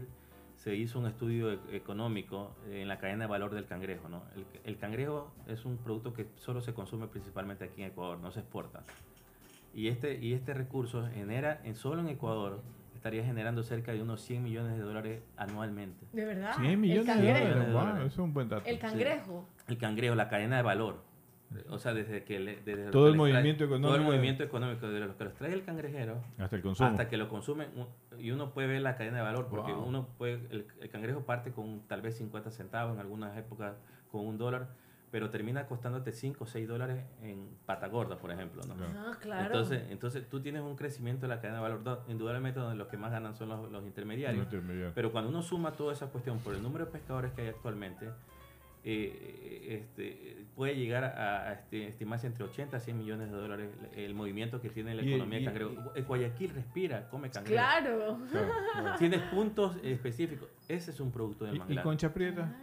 [0.59, 4.09] se hizo un estudio e-, económico en la cadena de valor del cangrejo.
[4.09, 4.23] ¿no?
[4.63, 8.41] El, cangrejo es un producto que solo se consume principalmente aquí en Ecuador, no se
[8.41, 8.83] exporta.
[9.73, 12.61] Y este, y este recurso genera, en, solo en Ecuador,
[12.95, 16.05] estaría generando cerca de unos 100 millones de dólares anualmente.
[16.11, 16.55] ¿De verdad?
[16.57, 18.11] 100 millones de dólares.
[18.11, 18.65] es un buen dato.
[18.65, 19.47] El cangrejo.
[19.67, 21.08] El cangrejo, la cadena de valor.
[21.69, 22.39] O sea, desde que...
[22.39, 23.87] Desde todo el movimiento económico.
[23.87, 26.89] Todo el movimiento económico, desde lo que los trae el cangrejero hasta el consumo.
[26.89, 27.69] Hasta que lo consumen.
[28.19, 30.41] Y uno puede ver la cadena de valor, porque uno puede...
[30.51, 33.75] El, cangrejo parte con tal vez 50 centavos, en algunas épocas
[34.11, 34.69] con un dólar,
[35.11, 38.61] pero termina costándote 5 o 6 dólares en pata gorda, por ejemplo.
[38.67, 38.75] ¿no?
[38.97, 39.45] Ah, claro.
[39.45, 42.97] Entonces, entonces tú tienes un crecimiento de la cadena de valor, indudablemente donde los que
[42.97, 44.47] más ganan son los, intermediarios.
[44.93, 48.09] Pero cuando uno suma toda esa cuestión por el número de pescadores que hay actualmente,
[48.83, 54.13] eh, este, puede llegar a, este, estimarse entre 80 a 100 millones de dólares el,
[54.13, 55.71] movimiento que tiene la economía cangrejo.
[56.07, 57.55] Guayaquil respira, come cangrejo.
[57.55, 58.17] Claro.
[58.97, 60.49] Tienes puntos específicos.
[60.67, 61.79] Ese es un producto del manglar.
[61.79, 62.55] ¿Y concha prieta?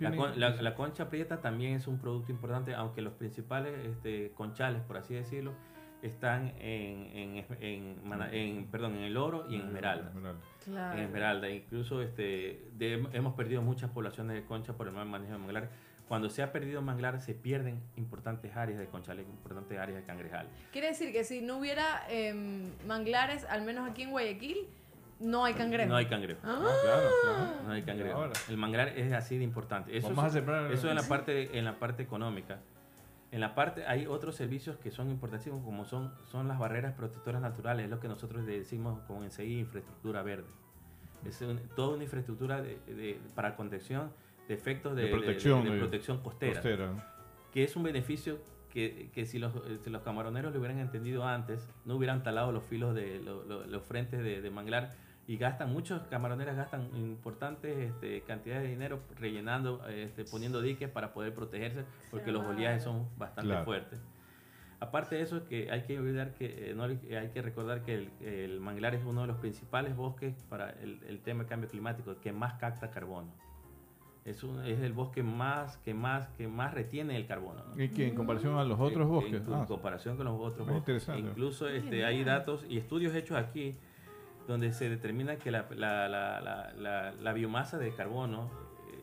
[0.00, 5.14] La, concha prieta también es un producto importante, aunque los principales este, conchales, por así
[5.14, 5.54] decirlo,
[6.04, 10.12] están en, en, perdón, en el oro y en esmeralda.
[10.66, 11.48] En esmeralda.
[11.48, 15.70] Incluso este, hemos perdido muchas poblaciones de concha por el mal manejo de manglar.
[16.06, 20.48] Cuando se ha perdido manglar, se pierden importantes áreas de conchales, importantes áreas de cangrejal.
[20.70, 24.68] Quiere decir que si no hubiera em, manglares, al menos aquí en Guayaquil,
[25.20, 25.88] no hay cangrejo.
[25.88, 26.40] No hay cangrejo.
[26.44, 26.60] Ah.
[26.82, 28.28] claro, No hay cangrejo.
[28.50, 29.96] El manglar es así de importante.
[29.96, 32.58] Eso, Vamos es, a eso en la parte en la parte económica.
[33.34, 37.42] En la parte hay otros servicios que son importantísimos como son, son las barreras protectoras
[37.42, 40.46] naturales, es lo que nosotros decimos como enseguida infraestructura verde.
[41.26, 44.12] Es toda una infraestructura de, para contención
[44.46, 46.62] de efectos de, protección, protección costera,
[47.52, 48.38] que es un beneficio
[48.70, 52.62] que, que si, los, si, los, camaroneros lo hubieran entendido antes, no hubieran talado los
[52.62, 54.92] filos de los frentes de, manglar
[55.26, 61.12] y gastan, muchos camaroneros gastan importantes este, cantidades de dinero rellenando, este, poniendo diques para
[61.14, 63.98] poder protegerse, porque los oleajes son bastante fuertes.
[64.80, 66.98] Aparte de eso, que hay que olvidar que eh, no, hay
[67.32, 71.40] que recordar que el, manglar es uno de los principales bosques para el, el tema
[71.40, 73.32] del cambio climático, que más capta carbono.
[74.26, 77.62] Es, un, es el bosque más que más que más retiene el carbono.
[77.76, 79.42] ¿Y que en comparación a los otros bosques?
[79.46, 79.64] En, ah.
[79.66, 81.08] comparación con los otros bosques.
[81.16, 83.76] Incluso este, hay datos y estudios hechos aquí
[84.46, 88.50] donde se determina que la, la, la, la, biomasa de carbono,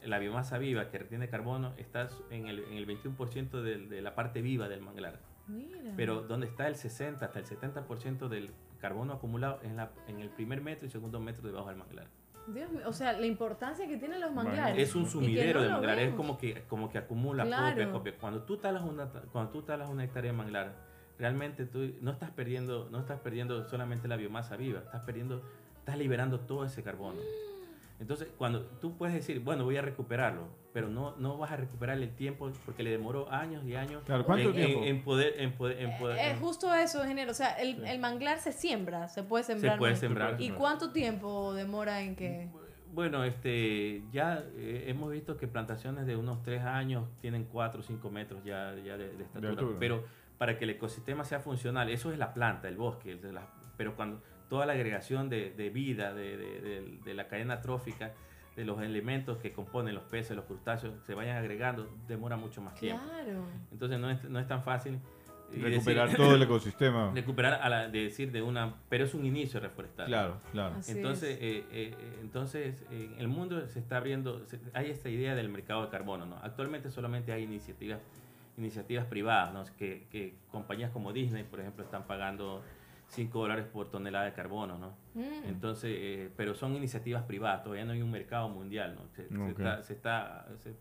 [0.03, 4.01] eh, la biomasa viva que retiene carbono, está en el, en el 21% de, de,
[4.01, 5.19] la parte viva del manglar.
[5.47, 5.79] Mira.
[5.95, 10.29] Pero donde está el 60 hasta el 70% del carbono acumulado en, la, en el
[10.29, 12.07] primer metro y segundo metro debajo del manglar.
[12.47, 14.77] Dios mío, o sea, la importancia que tienen los manglares.
[14.77, 17.69] Es un sumidero no de lo manglar, es como que, como que acumula Claro.
[17.71, 18.15] copia, copia.
[18.19, 20.73] Cuando tú talas una, cuando tú talas una hectárea de manglar,
[21.21, 25.41] realmente tú no estás perdiendo, no estás perdiendo solamente la biomasa viva, estás perdiendo,
[25.77, 27.19] estás liberando todo ese carbono.
[27.99, 31.97] Entonces, cuando tú puedes decir, bueno, voy a recuperarlo, pero no, no vas a recuperar
[31.99, 34.79] el tiempo porque le demoró años y años Claro, ¿cuánto en, tiempo?
[34.79, 37.29] en- en poder, en poder, en poder- Es en- justo eso, ingeniero.
[37.29, 39.77] O sea, el, el manglar se siembra, se puede sembrar.
[39.77, 39.99] puede ¿no?
[39.99, 40.41] sembrar.
[40.41, 42.49] ¿Y cuánto tiempo demora en que.?
[42.93, 47.83] Bueno, este, ya eh, hemos visto que plantaciones de unos tres años tienen 4 o
[47.83, 49.55] 5 metros ya, ya de, de estatura.
[49.79, 50.03] pero
[50.41, 53.11] para que el ecosistema sea funcional, eso es la planta, el bosque.
[53.11, 53.45] el de la-
[53.77, 58.13] pero cuando toda la agregación de, de vida de, de- de- de la cadena trófica,
[58.55, 62.73] de los elementos que componen los peces, los crustáceos, se vayan agregando, demora mucho más
[62.73, 63.03] tiempo.
[63.07, 63.43] Claro.
[63.71, 64.99] Entonces no es, no es tan fácil.
[65.53, 67.11] y Recuperar decir- todo el ecosistema.
[67.13, 70.07] recuperar a la, de decir de una, pero es un inicio reforestal.
[70.07, 70.75] Claro, claro.
[70.79, 71.43] Así Entonces, es.
[71.43, 75.49] eh, eh, eh, entonces eh, el mundo se está abriendo, se- hay esta idea del
[75.49, 76.25] mercado de carbono.
[76.25, 76.37] ¿no?
[76.41, 77.99] Actualmente solamente hay iniciativas,
[78.61, 79.63] iniciativas privadas, ¿no?
[79.77, 82.63] que, que compañías como Disney, por ejemplo, están pagando
[83.09, 84.77] 5 dólares por tonelada de carbono.
[84.77, 84.89] ¿no?
[85.15, 85.45] Mm.
[85.49, 88.95] Entonces, eh, pero son iniciativas privadas, todavía no hay un mercado mundial.
[88.95, 89.07] ¿no?
[89.09, 89.49] Se, se Ok.
[89.49, 90.75] está, se, está, se-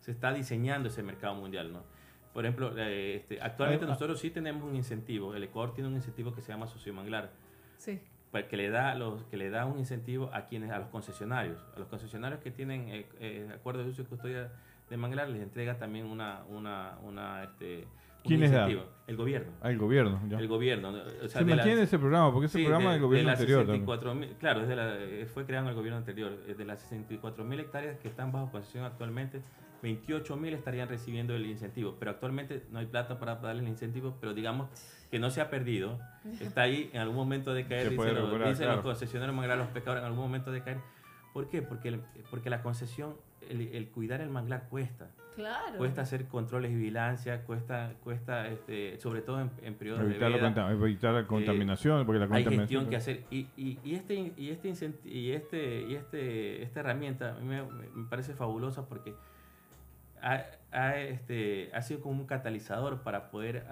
[0.00, 1.72] se está diseñando ese mercado mundial.
[1.72, 1.82] ¿no?
[2.32, 5.34] Por ejemplo, eh, este, actualmente Ah, nosotros sí tenemos un incentivo.
[5.34, 7.30] El Ecuador tiene un incentivo que se llama Socio Manglar
[7.78, 8.00] Sí.
[8.30, 11.58] pa- que le da los que le da un incentivo a quienes a los concesionarios
[11.74, 14.50] a los concesionarios que tienen eh, eh, acuerdo de uso y custodia
[14.90, 17.86] de manglar les entrega también una una una este
[18.24, 18.66] ¿Quién les da?
[19.06, 20.20] el gobierno gobierno.
[20.28, 20.38] ya.
[20.38, 20.98] el gobierno ¿no?
[21.24, 23.60] O sea, Se mantiene ese programa, porque ese sí, programa de- del gobierno de anterior
[23.66, 23.86] también.
[23.86, 27.60] 64.000 claro es de la- eh, fue creado en el gobierno anterior de las 64.000
[27.60, 29.42] hectáreas que están bajo concesión actualmente
[29.82, 34.34] 28.000 estarían recibiendo el incentivo pero actualmente no hay plata para darle el incentivo pero
[34.34, 34.68] digamos
[35.10, 36.00] que no se ha perdido
[36.40, 38.72] está ahí en algún momento de caer dicen, los, dicen claro.
[38.76, 40.78] los concesionarios manglar los pescadores en algún momento de caer
[41.32, 41.62] ¿por qué?
[41.62, 43.14] porque, el- porque la concesión
[43.50, 45.08] el, el cuidar el manglar cuesta.
[45.36, 45.76] Claro.
[45.76, 50.30] cuesta hacer controles y vigilancia cuesta cuesta este, sobre todo en, en periodos de Evitar
[50.30, 52.60] la, veda conta- evitar la contaminación, porque la hay contaminación...
[52.86, 53.24] gestión que hacer.
[53.30, 54.68] Y, y, y este y este
[55.04, 59.14] y este y este esta herramienta a mí me, me parece fabulosa porque
[60.22, 60.42] ha,
[60.72, 63.64] ha, este, ha sido como un catalizador para poder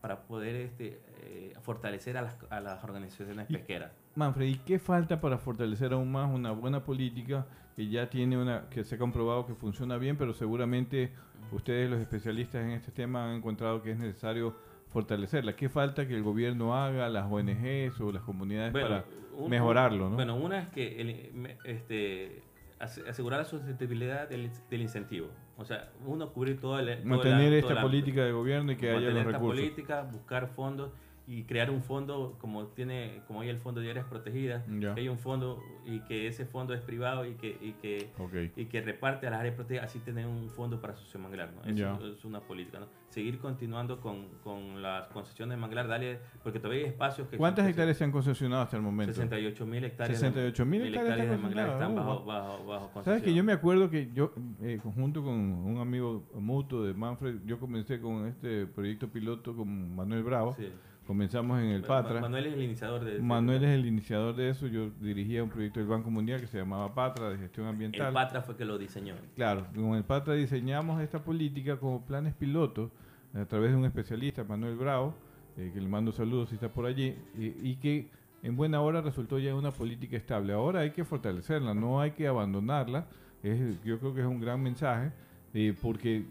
[0.00, 3.92] para poder este, eh, fortalecer a las, a las organizaciones Y- pesqueras.
[4.16, 8.68] Manfred, ¿y qué falta para fortalecer aún más una buena política que ya tiene una,
[8.70, 11.12] que se ha comprobado que funciona bien, pero seguramente
[11.52, 14.56] ustedes los especialistas en este tema han encontrado que es necesario
[14.88, 15.56] fortalecerla?
[15.56, 19.04] ¿Qué falta que el gobierno haga, las ONGs o las comunidades para
[19.36, 20.14] un- mejorarlo, ¿no?
[20.16, 22.42] Bueno, una es que el- este,
[22.78, 25.28] ase- asegurar la sustentabilidad del, del incentivo.
[25.56, 29.14] O sea, uno cubrir todo el- Mantener esta política de gobierno y que haya mantener
[29.14, 29.60] los esta recursos.
[29.60, 30.90] política, buscar fondos
[31.26, 34.62] y crear un fondo como tiene como hay el fondo de áreas protegidas,
[34.94, 38.10] que hay un fondo y que ese fondo es privado y que y que
[38.56, 41.62] y que reparte a las áreas protegidas, así tener un fondo para socio manglar, ¿no?
[41.96, 42.86] Eso es una política, ¿no?
[43.08, 47.36] Seguir continuando con, con las concesiones de manglar, darle, porque todavía hay espacios que...
[47.36, 49.14] ¿Cuántas hectáreas se han concesionado hasta el momento?
[49.14, 50.20] 68 mil hectáreas.
[50.20, 53.04] 68.000 de- hectáreas están de manglar están bajo, bajo, bajo concesión.
[53.04, 57.36] ¿Sabes que yo me acuerdo que yo, eh, junto con un amigo mutuo de Manfred,
[57.46, 60.54] yo comencé con este proyecto piloto con Manuel Bravo.
[60.58, 60.68] Sí.
[61.06, 62.20] Comenzamos en el Patra.
[62.20, 63.18] Manuel es el iniciador de...
[63.20, 64.66] Manuel es el iniciador de eso.
[64.66, 68.08] Yo dirigía un proyecto del Banco Mundial que se llamaba Patra de gestión ambiental.
[68.08, 69.14] El Patra fue que lo diseñó.
[69.36, 72.90] Claro, con el Patra diseñamos esta política como planes pilotos
[73.34, 75.14] a través de un especialista, Manuel Bravo,
[75.58, 78.08] eh, que le mando saludos si está por allí, y, y que
[78.42, 80.52] en buena hora resultó ya una política estable.
[80.52, 83.06] Ahora hay que fortalecerla, no hay que abandonarla.
[83.42, 85.12] Es, yo creo que es un gran mensaje,
[85.52, 86.24] eh, porque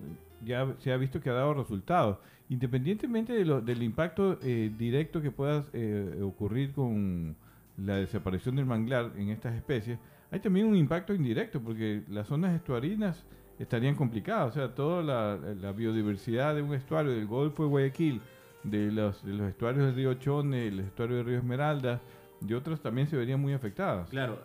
[0.44, 2.18] ya se ha visto que ha dado resultados.
[2.50, 7.36] Independientemente de lo- del impacto eh, directo que pueda eh, ocurrir con
[7.78, 9.98] la desaparición del manglar en estas especies,
[10.30, 13.24] hay también un impacto indirecto, porque las zonas estuarinas
[13.60, 14.50] estarían complicadas.
[14.50, 18.22] O sea, toda la, biodiversidad de un estuario del Golfo de Guayaquil,
[18.64, 22.02] de los, de los estuarios del río Chone, el estuario del río Esmeralda,
[22.46, 24.10] y otros también se verían muy afectadas.
[24.10, 24.40] Claro,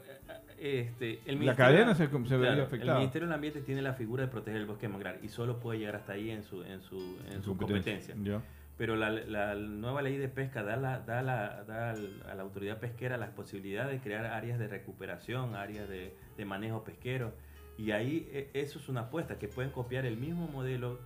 [0.61, 2.93] este, el La cadena se, se vería claro, afectada.
[2.93, 5.61] El Ministerio del Ambiente tiene la figura de proteger el bosque de manglar y solo
[5.61, 8.15] puede llegar hasta ahí en su, en su, en su competencia.
[8.23, 8.43] Ya.
[8.77, 12.79] Pero la, la nueva ley de pesca da, la, da, la, da a la autoridad
[12.79, 17.33] pesquera la posibilidad de crear áreas de recuperación, áreas de, de manejo pesquero.
[17.77, 21.01] Y ahí eh, eso es una apuesta, que pueden copiar el mismo modelo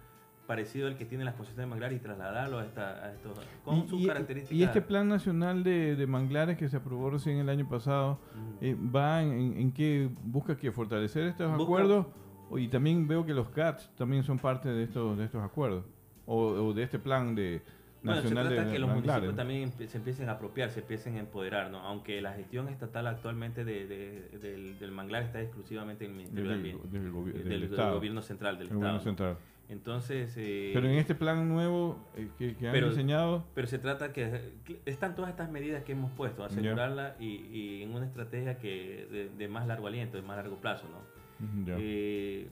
[0.47, 3.79] parecido al que tienen las concesiones de manglar y trasladarlo a, esta, a estos, con
[3.79, 4.57] Y- sus y, características.
[4.59, 8.59] y este plan nacional de, de manglares que se aprobó recién el año pasado, Ujú.
[8.61, 12.07] eh, ¿va en, en qué busca que fortalecer estos Busca- acuerdos?
[12.57, 15.85] Y también veo que los CATS también son parte de estos, de estos acuerdos,
[16.27, 17.63] o, o de este plan de,
[18.03, 19.31] Bueno, se trata de que los manglares.
[19.31, 21.79] municipios también se empiecen a apropiar, se empiecen a empoderar, ¿no?
[21.79, 26.51] Aunque la gestión estatal actualmente de- de- del, del manglar está exclusivamente en el Ministerio
[26.51, 26.99] Del- del Ambiente,
[27.49, 29.01] del del gobierno central del Estado.
[29.01, 29.37] central.
[29.69, 33.79] Entonces, eh, Pero en este plan nuevo eh, que, que han pero- diseñado, pero se
[33.79, 38.05] trata que eh, están todas estas medidas que hemos puesto, asegurarla y, y en una
[38.07, 41.65] estrategia que de, de más largo aliento, de más largo plazo, ¿no?
[41.67, 41.77] Ya.
[41.79, 42.49] Eh,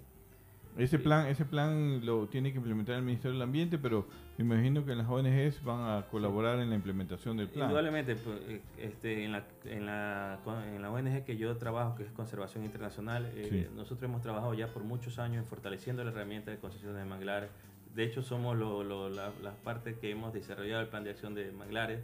[0.79, 4.07] ese plan ese plan lo tiene que implementar el Ministerio del Ambiente, pero
[4.43, 7.66] imagino que las ONGs van a colaborar en la implementación del plan.
[7.66, 10.38] Indudablemente, pues, eh, este, en, la, en, la,
[10.74, 14.68] en la ONG que yo trabajo, que es Conservación Internacional, eh, nosotros hemos trabajado ya
[14.68, 17.51] por muchos años en fortaleciendo la herramienta de concesiones de manglares.
[17.95, 21.34] De hecho, somos lo- lo- la, las partes que hemos desarrollado el plan de acción
[21.34, 22.01] de manglares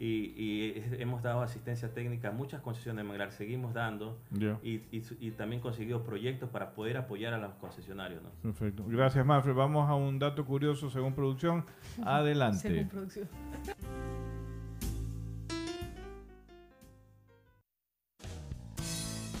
[0.00, 4.18] y, hemos dado asistencia técnica a muchas concesiones de manglares, seguimos dando
[4.62, 8.22] y, y, y también conseguido proyectos para poder apoyar a los concesionarios.
[8.22, 8.30] ¿no?
[8.42, 8.84] Perfecto.
[8.86, 9.54] Gracias, Manfred.
[9.54, 11.64] Vamos a un dato curioso según producción.
[12.04, 12.60] Adelante.
[12.60, 13.28] Según producción.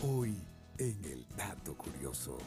[0.02, 0.36] Hoy
[0.78, 2.38] en el dato curioso.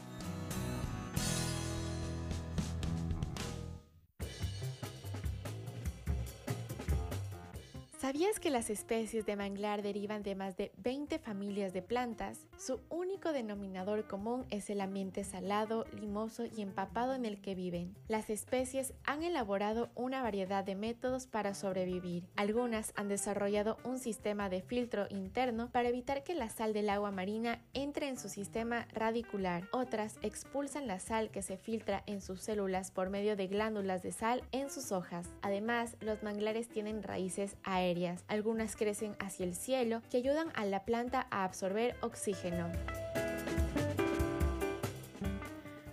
[8.01, 12.47] ¿Sabías que las especies de manglar derivan de más de 20 familias de plantas?
[12.57, 17.95] Su único denominador común es el ambiente salado, limoso y empapado en el que viven.
[18.07, 22.25] Las especies han elaborado una variedad de métodos para sobrevivir.
[22.37, 27.11] Algunas han desarrollado un sistema de filtro interno para evitar que la sal del agua
[27.11, 29.67] marina entre en su sistema radicular.
[29.71, 34.11] Otras expulsan la sal que se filtra en sus células por medio de glándulas de
[34.11, 35.29] sal en sus hojas.
[35.43, 37.91] Además, los manglares tienen raíces aéreas.
[38.27, 42.67] Algunas crecen hacia el cielo que ayudan a la planta a absorber oxígeno.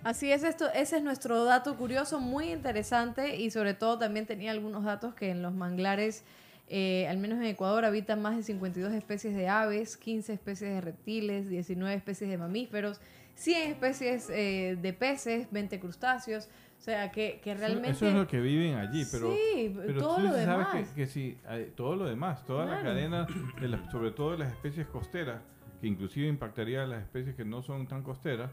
[0.03, 4.51] Así es, esto, ese es nuestro dato curioso, muy interesante y sobre todo también tenía
[4.51, 6.23] algunos datos que en los manglares,
[6.67, 10.81] eh, al menos en Ecuador, habitan más de 52 especies de aves, 15 especies de
[10.81, 13.01] reptiles, 19 especies de mamíferos,
[13.35, 16.49] 100 especies eh, de peces, 20 crustáceos,
[16.79, 17.89] o sea que, que realmente...
[17.91, 20.67] Eso es lo que viven allí, pero, sí, pero todo tú lo sabes demás.
[20.89, 21.37] que, que sí,
[21.75, 22.89] todo lo demás, toda la Claro.
[22.89, 23.27] cadena,
[23.59, 25.41] de las- sobre todo de las especies costeras,
[25.81, 28.49] que inclusive impactaría a las especies que no son tan costeras,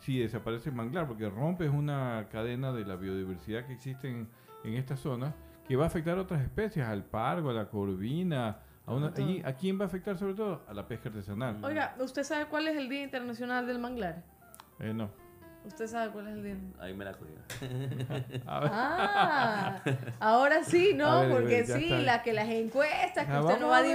[0.00, 4.28] si desaparece el manglar, porque rompes una cadena de la biodiversidad que existe en,
[4.64, 5.34] en esta zona,
[5.66, 9.42] que va a afectar a otras especies, al pargo, a la corvina, a, una, allí-
[9.44, 10.64] ¿a quién va a afectar sobre todo?
[10.68, 11.62] A la pesca artesanal.
[11.64, 14.22] Oiga, ¿usted sabe cuál es el Día Internacional del Manglar?
[14.80, 15.10] Eh, no.
[15.64, 16.56] ¿Usted sabe cuál es el día?
[16.78, 17.12] Ahí me la
[18.60, 18.70] ver.
[18.72, 19.82] Ah,
[20.18, 21.20] ahora sí, ¿no?
[21.20, 21.98] ver, Porque sí, está.
[21.98, 23.92] la que las encuestas que Ah, usted no va a a ver.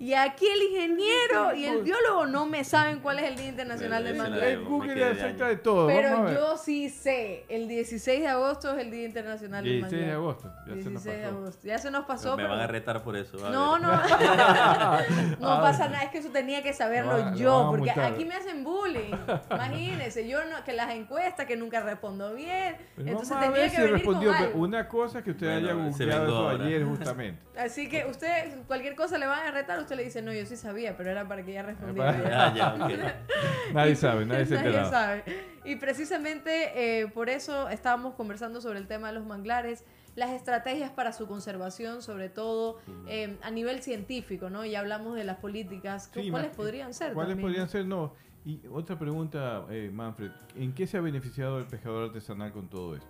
[0.00, 4.02] Y aquí el ingeniero y el biólogo no me saben cuál es el Día Internacional
[4.02, 4.16] del.
[4.18, 5.86] El debo, Google quedé de todo.
[5.88, 10.12] Pero yo sí sé, el 16 de agosto es el Día Internacional del 16 de
[10.12, 10.50] agosto.
[10.66, 11.36] Ya se nos 16 de pasó.
[11.36, 11.66] agosto.
[11.68, 12.30] Ya se nos pasó.
[12.30, 13.46] me pero- van a retar por eso.
[13.46, 13.88] a No, no,
[15.38, 18.64] no pasa nada, es que eso tenía que saberlo va- yo, porque aquí me hacen
[18.64, 19.12] bullying.
[19.50, 22.76] Imagínense, yo no, que las encuestas, que nunca respondo bien.
[22.94, 24.58] Pues Entonces tenía que si venir con algo.
[24.60, 26.64] Una cosa es que usted Bueno, haya googleado vengó eso ahora.
[26.64, 27.42] ayer justamente.
[27.58, 30.56] Así que usted, cualquier cosa le van a retar, usted le dice, no, yo sí
[30.56, 32.46] sabía, pero era para que ella respondiera.
[32.46, 32.92] Ah, ya, ok.
[33.74, 35.24] Nadie sabe, nadie se Nadie sabe.
[35.64, 39.84] Y precisamente eh, por eso estábamos conversando sobre el tema de los manglares,
[40.14, 42.78] las estrategias para su conservación, sobre todo
[43.08, 44.64] eh, a nivel científico, ¿no?
[44.64, 46.08] Ya hablamos de las políticas.
[46.14, 47.12] Sí, ¿Cuáles podrían ser?
[47.12, 47.48] ¿Cuáles también?
[47.48, 47.84] podrían ser?
[47.86, 48.14] No.
[48.44, 50.30] Y otra pregunta, eh, Manfred.
[50.56, 53.08] ¿En qué se ha beneficiado el pescador artesanal con todo esto?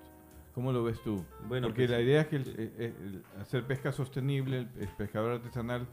[0.54, 1.24] ¿Cómo lo ves tú?
[1.46, 4.68] Bueno, Porque pues, la idea es que el- eh, eh, el hacer pesca sostenible, el,
[4.80, 5.86] el pescador artesanal,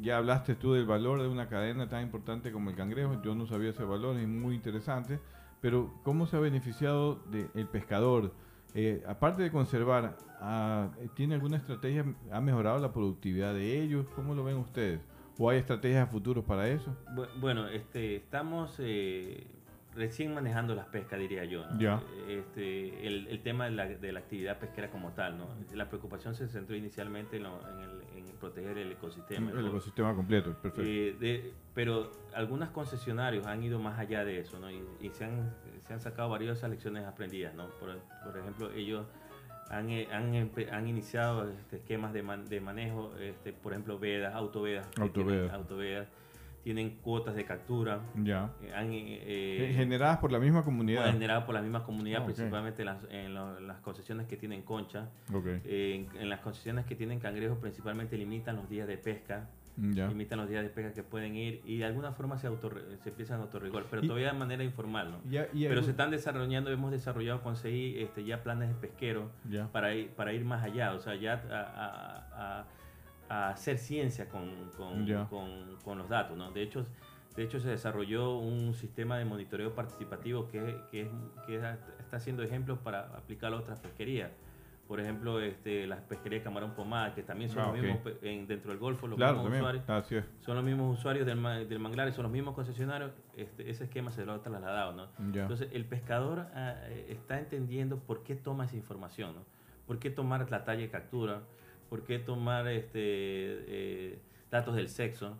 [0.00, 3.46] ya hablaste tú del valor de una cadena tan importante como el cangrejo, yo no
[3.46, 5.18] sabía ese valor, es muy interesante,
[5.60, 8.32] pero ¿cómo se ha beneficiado de- el pescador?
[8.74, 12.04] Eh, aparte de conservar, ah, ¿tiene alguna estrategia?
[12.32, 14.06] ¿Ha mejorado la productividad de ellos?
[14.16, 15.00] ¿Cómo lo ven ustedes?
[15.38, 16.96] ¿O hay estrategias a futuros para eso?
[17.14, 19.46] Bu- Bueno, este, estamos eh,
[19.94, 21.64] recién manejando las pescas, diría yo.
[21.66, 21.78] ¿no?
[21.78, 22.00] Ya.
[22.28, 25.38] Este, el, el tema de la, de la actividad pesquera como tal.
[25.38, 25.48] ¿no?
[25.72, 29.50] La preocupación se centró inicialmente en, lo- en el, en proteger el ecosistema.
[29.52, 30.82] El ecosistema completo, perfecto.
[30.82, 34.70] Eh, de- pero algunos concesionarios han ido más allá de eso, ¿no?
[34.70, 35.54] Y, y se, han,
[35.86, 37.68] se han sacado varias lecciones aprendidas, ¿no?
[37.80, 39.06] Por, por ejemplo, ellos
[39.70, 44.34] han, eh, han, han iniciado este, esquemas de, man- de manejo, este, por ejemplo, vedas,
[44.34, 44.86] autovedas.
[45.00, 45.52] Autovedas.
[45.52, 46.08] autovedas,
[46.64, 48.00] tienen cuotas de captura.
[48.16, 48.50] Ya.
[48.62, 51.12] eh, han, eh, eh, Generadas por la misma comunidad.
[51.12, 52.26] generadas por la misma comunidad, Ah, ok.
[52.34, 55.10] principalmente en las, en lo- las concesiones que tienen concha.
[55.32, 55.46] Ok.
[55.46, 60.06] Eh, en, en las concesiones que tienen cangrejos principalmente limitan los días de pesca Ya.
[60.06, 62.70] limitan los días de pesca que pueden ir y de alguna forma se, auto,
[63.02, 65.18] se empiezan a autorreglar, pero Y- todavía de manera informal, ¿no?
[65.30, 68.74] Ya- y Pero algo- se están desarrollando, hemos desarrollado con CI este, ya planes de
[68.76, 69.66] pesquero Ya.
[69.72, 72.66] para ir, para ir más allá, o sea, ya a, a- a-
[73.28, 75.26] a hacer ciencia con, con, Ya.
[75.28, 76.50] con- con los datos, ¿no?
[76.52, 76.84] De hecho,
[77.36, 81.10] de hecho, se desarrolló un sistema de monitoreo participativo que, que,
[81.46, 84.30] que es- está siendo ejemplo para aplicarlo a otras pesquerías.
[84.86, 87.82] Por ejemplo, este, las pesquerías de camarón pomada, que también son Ah, los ok.
[87.82, 89.62] mismos en- dentro del Golfo, los Claro, mismos también.
[89.80, 90.44] usuarios es.
[90.44, 94.24] son los mismos usuarios del, del manglar son los mismos concesionarios, este, ese esquema se
[94.26, 95.08] lo ha trasladado, ¿no?
[95.32, 95.42] Ya.
[95.42, 99.42] Entonces, el pescador ah, eh, está entendiendo por qué toma esa información, ¿no?
[99.86, 101.40] ¿Por qué tomar la talla de captura?
[101.88, 104.18] ¿Por qué tomar este, eh,
[104.50, 105.36] datos del sexo?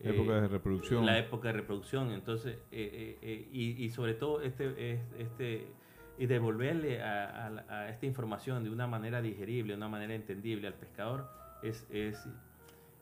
[0.00, 1.06] Época Eh, de reproducción.
[1.06, 5.66] La época de reproducción, entonces, eh, eh, eh, y, y sobre todo este, es- este
[6.18, 10.14] y devolverle a, a la- a esta información de una manera digerible, de una manera
[10.14, 11.28] entendible al pescador,
[11.62, 12.26] es, es,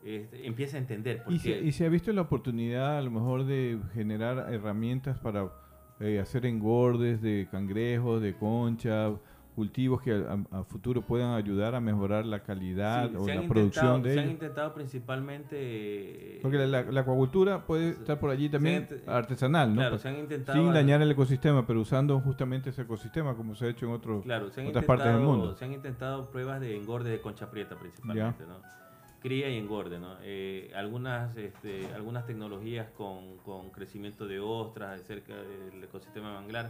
[0.03, 1.23] es- empieza a entender.
[1.29, 5.17] ¿Y se, porque- y se ha visto la oportunidad a lo mejor de generar herramientas
[5.19, 5.49] para
[6.01, 9.11] eh, hacer engordes de cangrejos, de concha,
[9.55, 13.41] cultivos que a, a futuro puedan ayudar a mejorar la calidad Sí, o se la
[13.41, 14.33] han producción de Se han ellos?
[14.33, 15.55] intentado principalmente...
[15.59, 19.75] eh, Porque la, la- la acuacultura puede estar por allí también se han- artesanal, ¿no?
[19.75, 20.57] Claro, Pues, se han intentado...
[20.61, 24.23] sin dañar el ecosistema, pero usando justamente ese ecosistema como se ha hecho en otros
[24.23, 25.55] Claro, se han, otras partes del mundo.
[25.55, 28.59] se han intentado pruebas de engorde de concha prieta principalmente, ¿no?
[29.21, 30.17] Cría y engorde, ¿no?
[30.21, 36.69] Eh, algunas, este, algunas tecnologías con, con crecimiento de ostras cerca del ecosistema manglar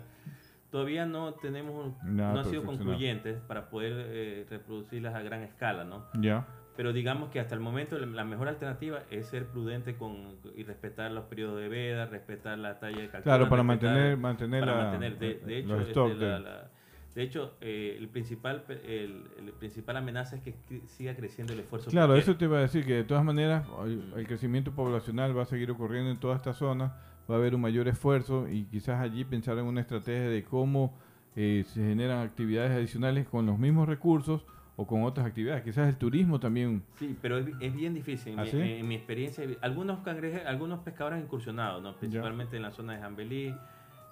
[0.75, 5.85] todavía no tenemos, Nada no han sido concluyentes para poder eh, reproducirlas a gran escala,
[5.85, 6.03] ¿no?
[6.19, 6.45] Ya,
[6.75, 11.09] Pero digamos que hasta el momento la- mejor alternativa es ser prudente con, y respetar
[11.13, 13.23] los periodos de veda, respetar la talla de captura.
[13.23, 15.17] claro, para mantener, mantener, para la- mantener.
[15.17, 16.71] De, de hecho, los este, la- de- la-
[17.15, 20.55] de hecho eh, el principal el, el principal amenaza es que
[20.87, 21.89] siga creciendo el esfuerzo.
[21.89, 25.43] Claro, eso te iba a decir que de todas maneras el, el crecimiento poblacional va
[25.43, 26.97] a seguir ocurriendo en toda esta zona,
[27.29, 30.93] va a haber un mayor esfuerzo y quizás allí pensar en una estrategia de cómo
[31.35, 34.45] eh, se generan actividades adicionales con los mismos recursos
[34.77, 35.63] o con otras actividades.
[35.63, 36.83] Quizás el turismo también.
[36.99, 38.33] Sí, pero es, bi- es bien difícil.
[38.33, 38.57] En, ¿Ah, mi, sí?
[38.61, 41.95] en mi experiencia, algunos cangrejes, algunos pescadores han incursionado, ¿no?
[41.95, 43.55] principalmente en la zona de Jambelí,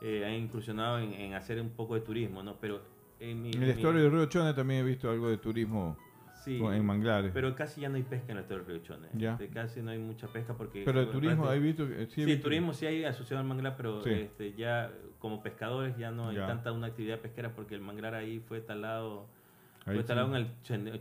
[0.01, 2.55] eh, han incursionado en, en hacer un poco de turismo, ¿no?
[2.59, 2.81] Pero
[3.19, 5.97] en mi, En el mi- estuario de Río Chone también he visto algo de turismo
[6.43, 7.31] sí, en manglares.
[7.33, 9.07] Pero, pero casi ya no hay pesca en del Río Chone.
[9.13, 9.33] Ya.
[9.33, 10.83] Este, casi no hay mucha pesca porque...
[11.01, 14.01] el turismo, he visto que sí, Sí, visto- turismo sí hay asociado al manglar, pero
[14.03, 14.09] Sí.
[14.11, 16.47] este, ya como pescadores ya no hay Ya.
[16.47, 19.25] tanta una actividad pesquera porque el manglar ahí fue talado,
[19.85, 20.47] fue talado en el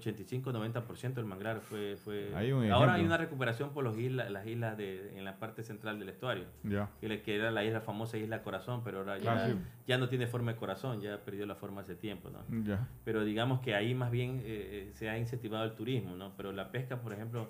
[0.00, 1.60] 85-90% del manglar.
[1.60, 5.24] Fue, fue, Hay un Ahora hay una recuperación por los islas, las islas de, en
[5.24, 6.90] la parte central del estuario, Ya.
[7.00, 9.54] que, era la isla famosa Isla Corazón, pero ahora ya, Ah, sí.
[9.86, 12.30] ya no tiene forma de corazón, ya perdió la forma hace tiempo.
[12.30, 12.40] ¿no?
[12.64, 12.88] Ya.
[13.04, 16.32] pero digamos que ahí más bien eh, eh, se ha incentivado el turismo, ¿no?
[16.36, 17.48] Pero la pesca, por ejemplo,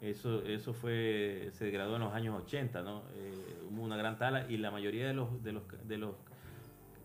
[0.00, 3.04] eso eso fue se degradó en los años 80, ¿no?
[3.14, 3.32] Eh,
[3.70, 6.14] hubo una gran tala y la mayoría de los de los de los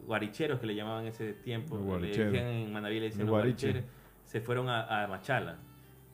[0.06, 3.84] guaricheros que le llamaban ese tiempo, le decían en Manaví le decían guaricheros,
[4.24, 5.58] se fueron a, a Machala.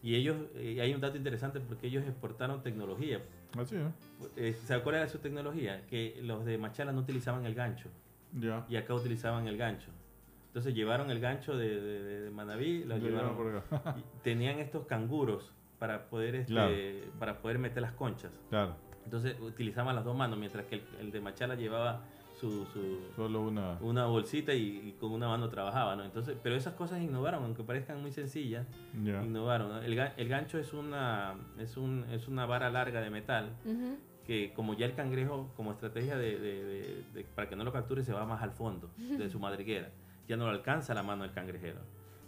[0.01, 3.21] Y ellos, eh, hay un dato interesante porque ellos exportaron tecnología.
[3.57, 3.91] Así, ¿no?
[4.35, 5.85] Eh, ¿Sabes cuál era su tecnología?
[5.87, 7.89] Que los de Machala no utilizaban el gancho
[8.33, 8.65] Ya.
[8.69, 9.89] y acá utilizaban el gancho.
[10.47, 13.95] Entonces llevaron el gancho de, de, de- de Manaví, lo llevaron, llevaron por acá.
[14.23, 16.73] tenían estos canguros para poder este, Claro.
[17.19, 18.31] para poder meter las conchas.
[18.49, 22.03] Claro, Entonces utilizaban las dos manos, mientras que el, el de Machala llevaba
[22.49, 23.77] su, su- solo una.
[23.81, 26.03] una bolsita y, y con una mano trabajaba, ¿no?
[26.03, 28.67] Entonces, pero esas cosas innovaron, aunque parezcan muy sencillas,
[29.03, 29.23] Ya.
[29.23, 29.69] innovaron.
[29.69, 29.81] ¿no?
[29.81, 33.97] El, el gancho es una es un, es una vara larga de metal Ujú.
[34.25, 37.71] que como ya el cangrejo, como estrategia de, de- de- de- para que no lo
[37.71, 39.89] capture, se va más al fondo de su madriguera.
[40.27, 41.79] Ya no lo alcanza la mano del cangrejero.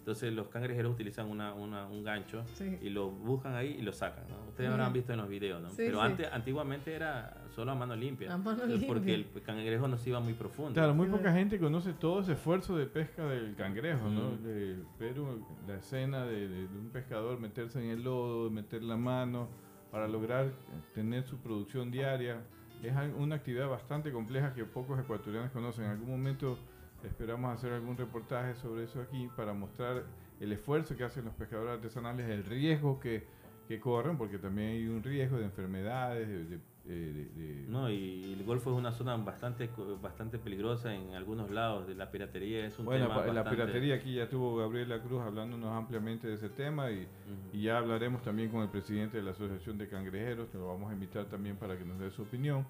[0.07, 2.77] Entonces los cangrejeros utilizan una, una- un gancho Sí.
[2.81, 4.23] y lo buscan ahí y lo sacan.
[4.29, 4.37] ¿no?
[4.47, 5.67] Ustedes habrán visto en los videos, ¿no?
[5.67, 6.05] Sí, Pero sí.
[6.05, 8.33] antes, antiguamente era solo a mano limpia.
[8.33, 10.71] A mano Porque el cangrejo no se iba muy profundo.
[10.75, 14.31] Claro, muy poca gente conoce todo ese esfuerzo de pesca del cangrejo, ¿no?
[14.31, 14.43] Mm.
[14.43, 18.83] De ver un- la escena de, de- de un pescador meterse en el lodo, meter
[18.83, 19.49] la mano
[19.91, 20.53] para lograr
[20.95, 22.43] tener su producción diaria.
[22.81, 25.83] Es una actividad bastante compleja que pocos ecuatorianos conocen.
[25.83, 26.57] En algún momento
[27.03, 30.03] esperamos hacer algún reportaje sobre eso aquí para mostrar
[30.39, 33.25] el esfuerzo que hacen los pescadores artesanales, el riesgo que,
[33.67, 36.43] que corren, porque también hay un riesgo de enfermedades, de...
[36.45, 39.69] de- eh, No, y el Golfo es una zona bastante
[40.01, 41.85] bastante peligrosa en algunos lados.
[41.85, 45.01] De la piratería es un Bueno, tema pa- la bastante- piratería aquí ya tuvo Gabriela
[45.01, 47.05] Cruz hablándonos ampliamente de ese tema y,
[47.51, 50.89] y ya hablaremos también con el presidente de la Asociación de Cangrejeros, que lo vamos
[50.89, 52.65] a invitar también para que nos dé su opinión.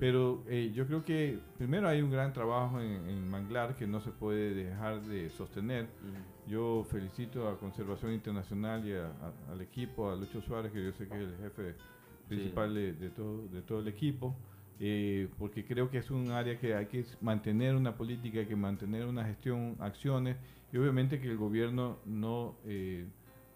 [0.00, 4.00] Pero eh, yo creo que primero hay un gran trabajo en, en Manglar que no
[4.00, 5.86] se puede dejar de sostener.
[6.46, 10.92] Yo felicito a Conservación Internacional y a- a- al equipo, a Lucho Suárez, que yo
[10.92, 11.74] sé que es el jefe
[12.28, 14.36] principal de, de todo, de todo el equipo,
[14.80, 18.56] eh, porque creo que es un área que hay que mantener una política, hay que
[18.56, 20.36] mantener una gestión, acciones,
[20.72, 23.06] y obviamente que el gobierno no, eh,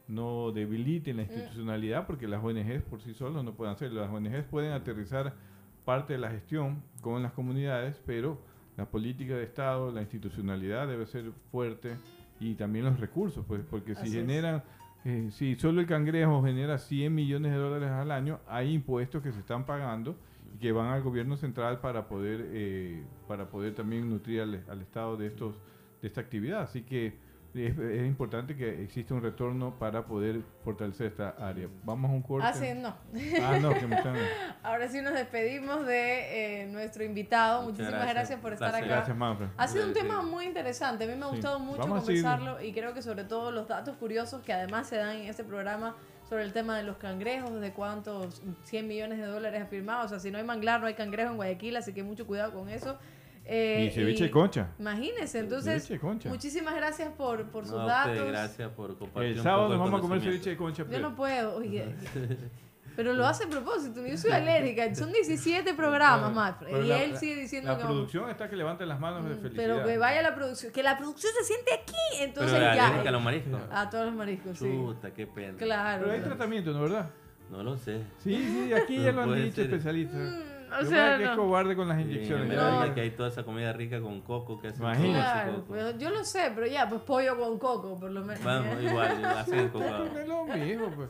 [0.08, 4.00] no debilite la institucionalidad, porque las ONGs por sí solos no pueden hacerlo.
[4.00, 5.34] Las ONGs pueden aterrizar
[5.84, 8.38] parte de la gestión con las comunidades, pero
[8.76, 11.96] la política de Estado, la institucionalidad debe ser fuerte
[12.40, 14.62] y también los recursos, pues, porque si Así generan,
[15.04, 19.32] eh, si solo el cangrejo genera 100 millones de dólares al año, hay impuestos que
[19.32, 20.16] se están pagando
[20.54, 24.80] y que van al gobierno central para poder, eh, para poder también nutrir al, al
[24.80, 25.54] Estado de estos
[26.02, 26.62] de esta actividad.
[26.62, 27.14] Así que
[27.54, 31.68] es, es importante que exista un retorno para poder fortalecer esta área.
[31.84, 32.46] Vamos a un corte.
[32.48, 32.94] Ah, sí, no.
[33.42, 34.16] Ah, no, que me están...
[34.62, 37.62] Ahora sí nos despedimos de eh, nuestro invitado.
[37.62, 38.40] Muchas Muchísimas gracias, gracias.
[38.40, 38.84] por estar Placer.
[38.86, 38.94] acá.
[38.96, 39.48] Gracias, Manfred.
[39.56, 41.04] Ha sido un tema muy interesante.
[41.04, 41.34] A mí me ha Sí.
[41.36, 44.96] gustado mucho Vamos conversarlo y creo que sobre todo los datos curiosos que además se
[44.96, 45.94] dan en este programa
[46.28, 50.06] sobre el tema de los cangrejos, de cuántos 100 millones de dólares afirmados.
[50.06, 52.52] O sea, si no hay manglar, no hay cangrejo en Guayaquil, así que mucho cuidado
[52.54, 52.98] con eso.
[53.44, 54.68] Eh, Y ceviche de concha.
[54.78, 56.28] Imagínense, entonces, Ceviche de concha.
[56.28, 58.26] muchísimas gracias por, por sus No, datos.
[58.28, 60.84] gracias por compartir El un sábado poco nos el vamos a comer ceviche de concha.
[60.90, 61.94] Yo no puedo, oye.
[62.94, 64.94] Pero lo hace a propósito, yo soy alérgica.
[64.94, 66.56] Son 17 programas.
[66.60, 69.00] Pero Y la- él la- sigue diciendo La que vamos- producción está que levanta las
[69.00, 69.56] manos de felicidad.
[69.76, 70.72] Pero que vaya la producción.
[70.74, 71.94] Que la producción se siente aquí.
[72.20, 73.00] Entonces Pero ya.
[73.00, 73.60] a los mariscos.
[73.72, 74.66] A todos los mariscos, sí.
[74.70, 75.56] Chuta, qué pena.
[75.56, 76.02] Claro.
[76.02, 77.08] Pero hay tratamiento, ¿no verdad?
[77.50, 78.02] No lo sé.
[78.18, 80.20] Sí, sí, aquí ya lo han dicho especialistas.
[80.20, 80.42] Mm,
[80.76, 81.36] o que sea, es que es no.
[81.36, 82.50] cobarde con las Sí, inyecciones.
[82.54, 82.60] ya.
[82.68, 82.94] América No.
[82.94, 84.80] que hay toda esa comida rica con coco que hacen
[85.12, 85.90] Claro, coco.
[85.98, 88.42] yo lo sé, pero ya, pues pollo con coco, por lo menos.
[88.44, 89.84] Vamos, igual, hacen coco.
[89.84, 91.08] Pero es lo mismo, pues.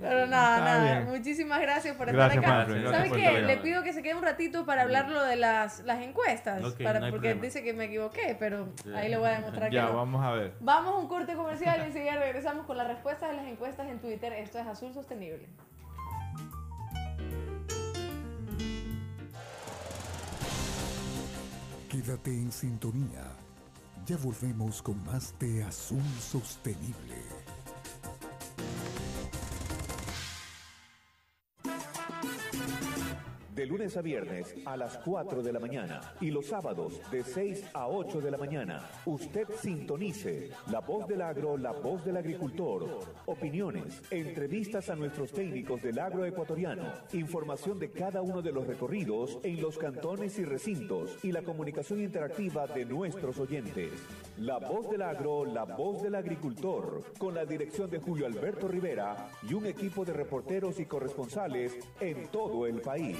[0.00, 0.92] Pero nada, Está nada.
[1.00, 1.10] bien.
[1.16, 2.72] Muchísimas gracias por Gracias, estar acá.
[2.72, 3.42] Gracias ¿Sabes qué?
[3.42, 6.62] Le pido que se quede un ratito para hablar lo de las, las encuestas.
[6.64, 7.44] Ok, para, no hay porque problema.
[7.44, 8.98] dice que me equivoqué, pero Ya.
[8.98, 9.96] ahí le voy a demostrar Ya, que no.
[9.98, 10.52] vamos a ver.
[10.60, 13.98] Vamos a un corte comercial y enseguida regresamos con las respuestas de las encuestas en
[14.00, 14.32] Twitter.
[14.34, 15.48] Esto es Azul Sostenible.
[21.94, 23.22] Quédate en sintonía.
[24.04, 27.33] Ya volvemos con más de Azul Sostenible.
[33.54, 37.70] De lunes a viernes a las 4 de la mañana y los sábados de 6
[37.72, 38.90] a 8 de la mañana.
[39.06, 42.84] Usted sintonice La Voz del Agro, la voz del agricultor.
[43.26, 46.82] Opiniones, entrevistas a nuestros técnicos del agro ecuatoriano,
[47.12, 52.00] información de cada uno de los recorridos en los cantones y recintos y la comunicación
[52.00, 53.92] interactiva de nuestros oyentes.
[54.38, 59.28] La Voz del Agro, la voz del agricultor, con la dirección de Julio Alberto Rivera
[59.48, 63.16] y un equipo de reporteros y corresponsales en todo el país.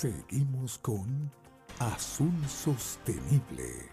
[0.00, 1.30] Seguimos con
[1.78, 3.90] Azul Sostenible.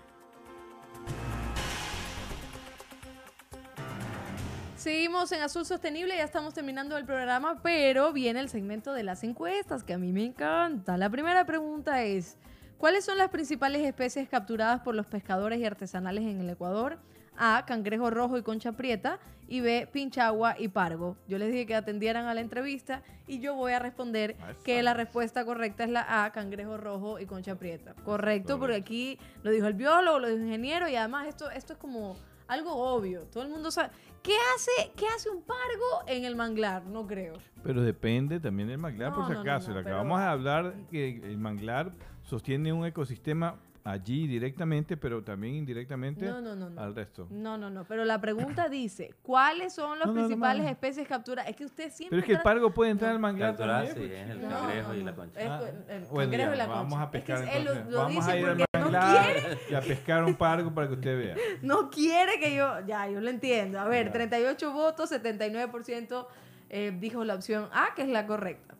[4.77, 9.25] Seguimos en Azul Sostenible, ya estamos terminando el programa, pero viene el segmento de las
[9.25, 10.95] encuestas, que a mí me encanta.
[10.95, 12.37] La primera pregunta es,
[12.77, 16.99] ¿cuáles son las principales especies capturadas por los pescadores y artesanales en el Ecuador?
[17.37, 19.19] A, cangrejo rojo y concha prieta,
[19.49, 21.15] y B, pinchagua y pargo.
[21.27, 24.35] Yo les dije que atendieran a la entrevista y yo voy a responder
[24.65, 27.93] que la respuesta correcta es la A, cangrejo rojo y concha prieta.
[28.03, 31.73] Correcto, porque aquí lo dijo el biólogo, lo dijo el ingeniero y además esto, esto
[31.73, 32.17] es como
[32.47, 33.21] algo obvio.
[33.27, 33.89] Todo el mundo sabe.
[34.21, 36.83] ¿Qué hace, qué hace un pargo en el manglar?
[36.85, 37.35] No creo.
[37.63, 39.69] Pero depende también del manglar, por si no, acaso.
[39.69, 43.55] no, Le pero- acabamos de hablar que el manglar sostiene un ecosistema
[43.91, 46.81] allí directamente, pero también indirectamente No, no, no, no.
[46.81, 47.27] al resto.
[47.29, 47.85] No, no, no.
[47.85, 50.69] Pero la pregunta dice, ¿cuáles son las No, no, no, principales no.
[50.69, 51.49] especies capturadas?
[51.49, 52.09] Es que usted siempre...
[52.09, 53.95] Pero es que el pargo puede entrar al manglar Capturar, también.
[53.95, 54.21] sí, pues.
[54.25, 55.15] es el No, cangrejo no, y la no.
[55.17, 55.39] concha.
[55.41, 57.03] Es Ah, el bueno, cangrejo ya, y la vamos concha.
[57.03, 57.93] a pescar es que él lo- entonces.
[57.93, 60.73] lo, vamos dice a ir al porque no manglar quiere, y a pescar un pargo
[60.73, 61.35] para que usted vea.
[61.61, 62.85] no quiere que yo...
[62.85, 63.79] Ya, yo lo entiendo.
[63.79, 64.11] A ver, Ya.
[64.13, 66.27] 38 votos, 79%
[66.69, 68.75] eh, dijo la opción A, que es la correcta.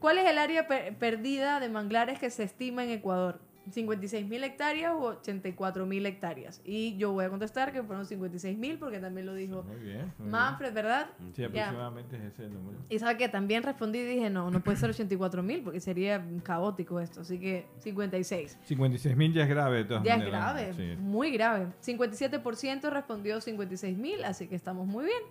[0.00, 3.38] ¿Cuál es el área per- perdida de manglares que se estima en Ecuador?
[3.72, 6.60] ¿56 mil hectáreas o 84 mil hectáreas?
[6.64, 10.12] Y yo voy a contestar que fueron 56 mil porque también lo dijo Muy bien.
[10.18, 10.28] muy.
[10.28, 11.06] Manfred, ¿verdad?
[11.34, 12.78] Sí, aproximadamente es ese el número.
[12.88, 16.24] Y sabe que también respondí y dije, no, no puede ser 84 mil porque sería
[16.42, 17.20] caótico esto.
[17.22, 18.58] Así que 56.
[18.64, 19.78] 56 mil ya es grave.
[19.78, 20.40] de todas Ya es maneras.
[20.54, 20.96] grave, Sí.
[21.00, 21.66] muy grave.
[21.84, 25.22] 57% respondió 56 mil, así que estamos muy bien.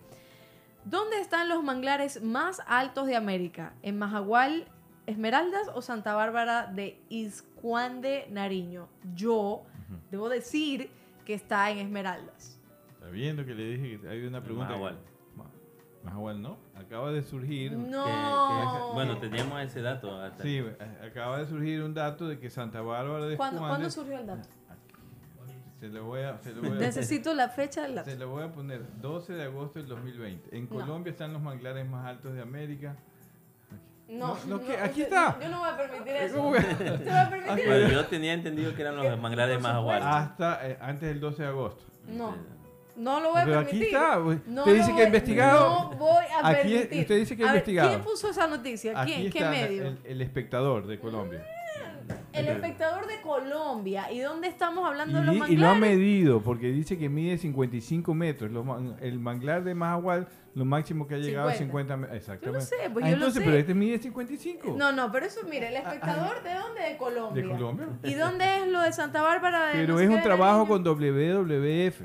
[0.86, 3.74] ¿Dónde están los manglares más altos de América?
[3.84, 4.66] ¿En Majagual,
[5.10, 8.88] Esmeraldas o Santa Bárbara de Iscuande, Nariño?
[9.16, 9.64] Yo
[10.12, 10.89] debo decir
[11.26, 12.60] que está en Esmeraldas.
[12.93, 14.70] Está viendo que le dije que hay una pregunta.
[14.70, 14.97] Mahahual.
[15.36, 15.45] Ma-
[16.03, 16.57] Mahahual, ¿no?
[16.76, 17.72] Acaba de surgir.
[17.72, 18.05] Que- No.
[18.05, 20.16] que- bueno, teníamos ese dato.
[20.22, 23.89] hasta- Sí, eh, acaba de surgir un dato de que Santa Bárbara de ¿Cuándo, ¿cuándo
[23.89, 24.47] surgió el dato?
[25.80, 28.16] Se lo voy a, se lo voy a- Necesito la fecha del Se lapso.
[28.18, 30.55] lo voy a poner 12 de agosto del 2020.
[30.55, 30.70] En No.
[30.72, 32.97] Colombia están los manglares más altos de América.
[34.10, 34.76] No, No, no, ¿qué?
[34.78, 35.38] no, Aquí yo- está.
[35.39, 36.36] Yo no voy a permitir eso.
[36.38, 36.57] ¿Cómo que?
[36.60, 37.91] ¿Usted va a permitir Bueno, eso?
[37.93, 40.03] yo tenía entendido que eran los manglares más aguados.
[40.07, 41.84] Hasta eh, antes del 12 de agosto.
[42.07, 42.36] No,
[42.95, 43.84] no lo voy a Pero permitir.
[43.84, 44.16] aquí está.
[44.47, 45.70] No usted dice que voy- ha investigado.
[45.91, 47.01] No voy a Aquí es- permitir.
[47.01, 47.89] usted dice que ha investigado.
[47.89, 48.99] ¿Quién puso esa noticia?
[48.99, 49.32] Aquí ¿Quién?
[49.32, 49.84] ¿Qué está medio?
[49.86, 51.45] El, el espectador de Colombia.
[52.34, 54.12] El espectador de Colombia.
[54.12, 55.58] ¿Y dónde estamos hablando de los Y, manglares?
[55.58, 58.52] y lo ha medido porque dice que mide 55 metros.
[58.52, 58.66] Los
[59.02, 62.18] el manglar de Mahahual, lo máximo que ha llegado a 50 metros.
[62.18, 62.66] Exactamente.
[62.66, 63.46] sé, pues Ah, yo lo entonces, sé.
[63.50, 64.76] pero este mide 55.
[64.78, 66.82] No, no, pero eso, mire, el Ah, espectador, ¿de dónde?
[66.82, 67.44] De Colombia.
[67.44, 67.88] ¿De Colombia?
[68.04, 69.68] ¿Y dónde es lo de Santa Bárbara?
[69.68, 72.02] De Pero no es un trabajo con WWF.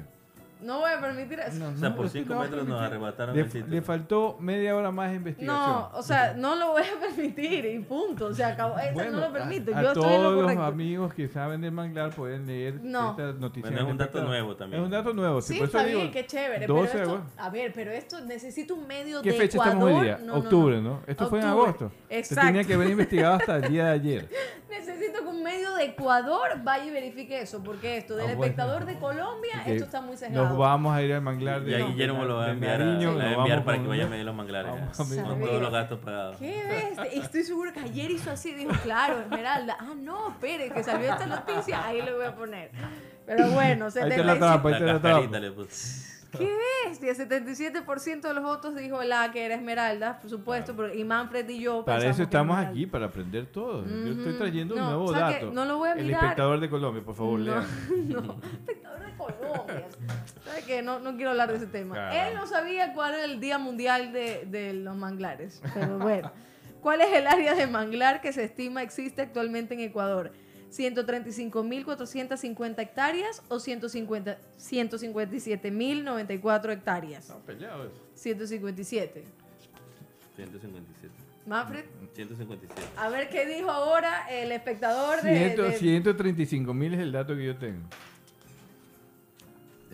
[0.64, 1.58] No voy a permitir eso.
[1.58, 3.50] No, O sea, por es que 5 no va a metros nos arrebataron Le, el
[3.50, 3.66] sitio.
[3.68, 5.56] le faltó media hora más de investigación.
[5.66, 8.26] No, o sea, no lo voy a permitir y punto.
[8.26, 8.78] O sea, acabó.
[8.78, 9.76] Eso Bueno, no lo permito.
[9.76, 13.10] A, Yo estoy en lo todos los amigos que saben del manglar pueden leer No.
[13.10, 13.70] esta noticia.
[13.70, 14.80] Bueno, es del un dato nuevo también.
[14.82, 15.40] Es un dato nuevo.
[15.42, 16.66] Sí, por eso está digo, bien, qué chévere.
[16.66, 19.74] 12 pero esto, a ver, pero esto necesito un medio ¿Qué de fecha Ecuador.
[19.74, 20.18] estamos hoy día?
[20.18, 20.38] No, no, no.
[20.40, 21.00] Octubre, ¿no?
[21.06, 21.92] Esto fue en agosto.
[22.08, 22.46] Exacto.
[22.46, 24.28] tenía que haber investigado hasta el día de ayer.
[24.70, 28.42] Necesito que un medio de Ecuador vaya y verifique eso, porque esto del Ah, bueno.
[28.44, 30.53] espectador de Colombia, esto está muy sesgado.
[30.54, 32.80] Nos vamos a ir al manglar de Y ahí de- Guillermo lo va a enviar,
[32.80, 34.72] a- Nariño, lo a enviar para que vaya a medir los manglares.
[34.72, 36.36] A Con todos los gastos pagados.
[36.38, 36.62] ¿Qué
[36.96, 37.14] ves?
[37.14, 39.76] Estoy seguro que ayer hizo así, dijo, claro, Esmeralda.
[39.80, 42.70] Ah, no, espere, que salió esta noticia, ahí le voy a poner.
[43.26, 44.38] Pero bueno, Ahí te la 75.
[44.38, 45.38] trampa, ahí La te la trampa.
[46.38, 46.52] ¿Qué
[46.88, 47.14] bestia?
[47.14, 51.60] 77% de los votos dijo la que era Esmeralda, por supuesto, pero- y Manfred y
[51.60, 53.84] yo Para eso estamos aquí, para aprender todo.
[53.86, 55.52] Yo estoy trayendo un nuevo ¿sabe dato.
[55.52, 56.22] No lo voy a El mirar.
[56.24, 57.64] espectador de Colombia, por favor, No, lea.
[58.06, 59.86] no, espectador de Colombia.
[60.44, 60.82] ¿Sabes qué?
[60.82, 62.14] No, no quiero hablar de ese tema.
[62.28, 66.30] Él no sabía cuál era el Día Mundial de, de los Manglares, pero bueno.
[66.80, 70.32] ¿Cuál es el área de manglar que se estima existe actualmente en Ecuador?
[70.76, 77.24] ¿135.450 hectáreas o 150 157.094 hectáreas?
[77.24, 77.94] Está peleado eso.
[78.14, 79.24] 157.
[80.36, 81.14] 157.
[81.46, 82.82] Manfred, 157.
[82.96, 85.36] a ver qué dijo ahora el espectador de...
[85.36, 87.86] Ciento- de- 135 mil es el dato que yo tengo.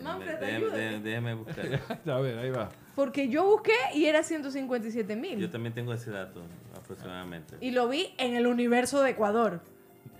[0.01, 1.81] Manfred, Déjeme- déjeme- déjeme buscar.
[2.09, 2.69] A ver, ahí va.
[2.95, 5.37] Porque yo busqué y era 157 mil.
[5.39, 6.41] Yo también tengo ese dato
[6.75, 7.57] aproximadamente.
[7.61, 9.61] Y lo vi en el universo de Ecuador.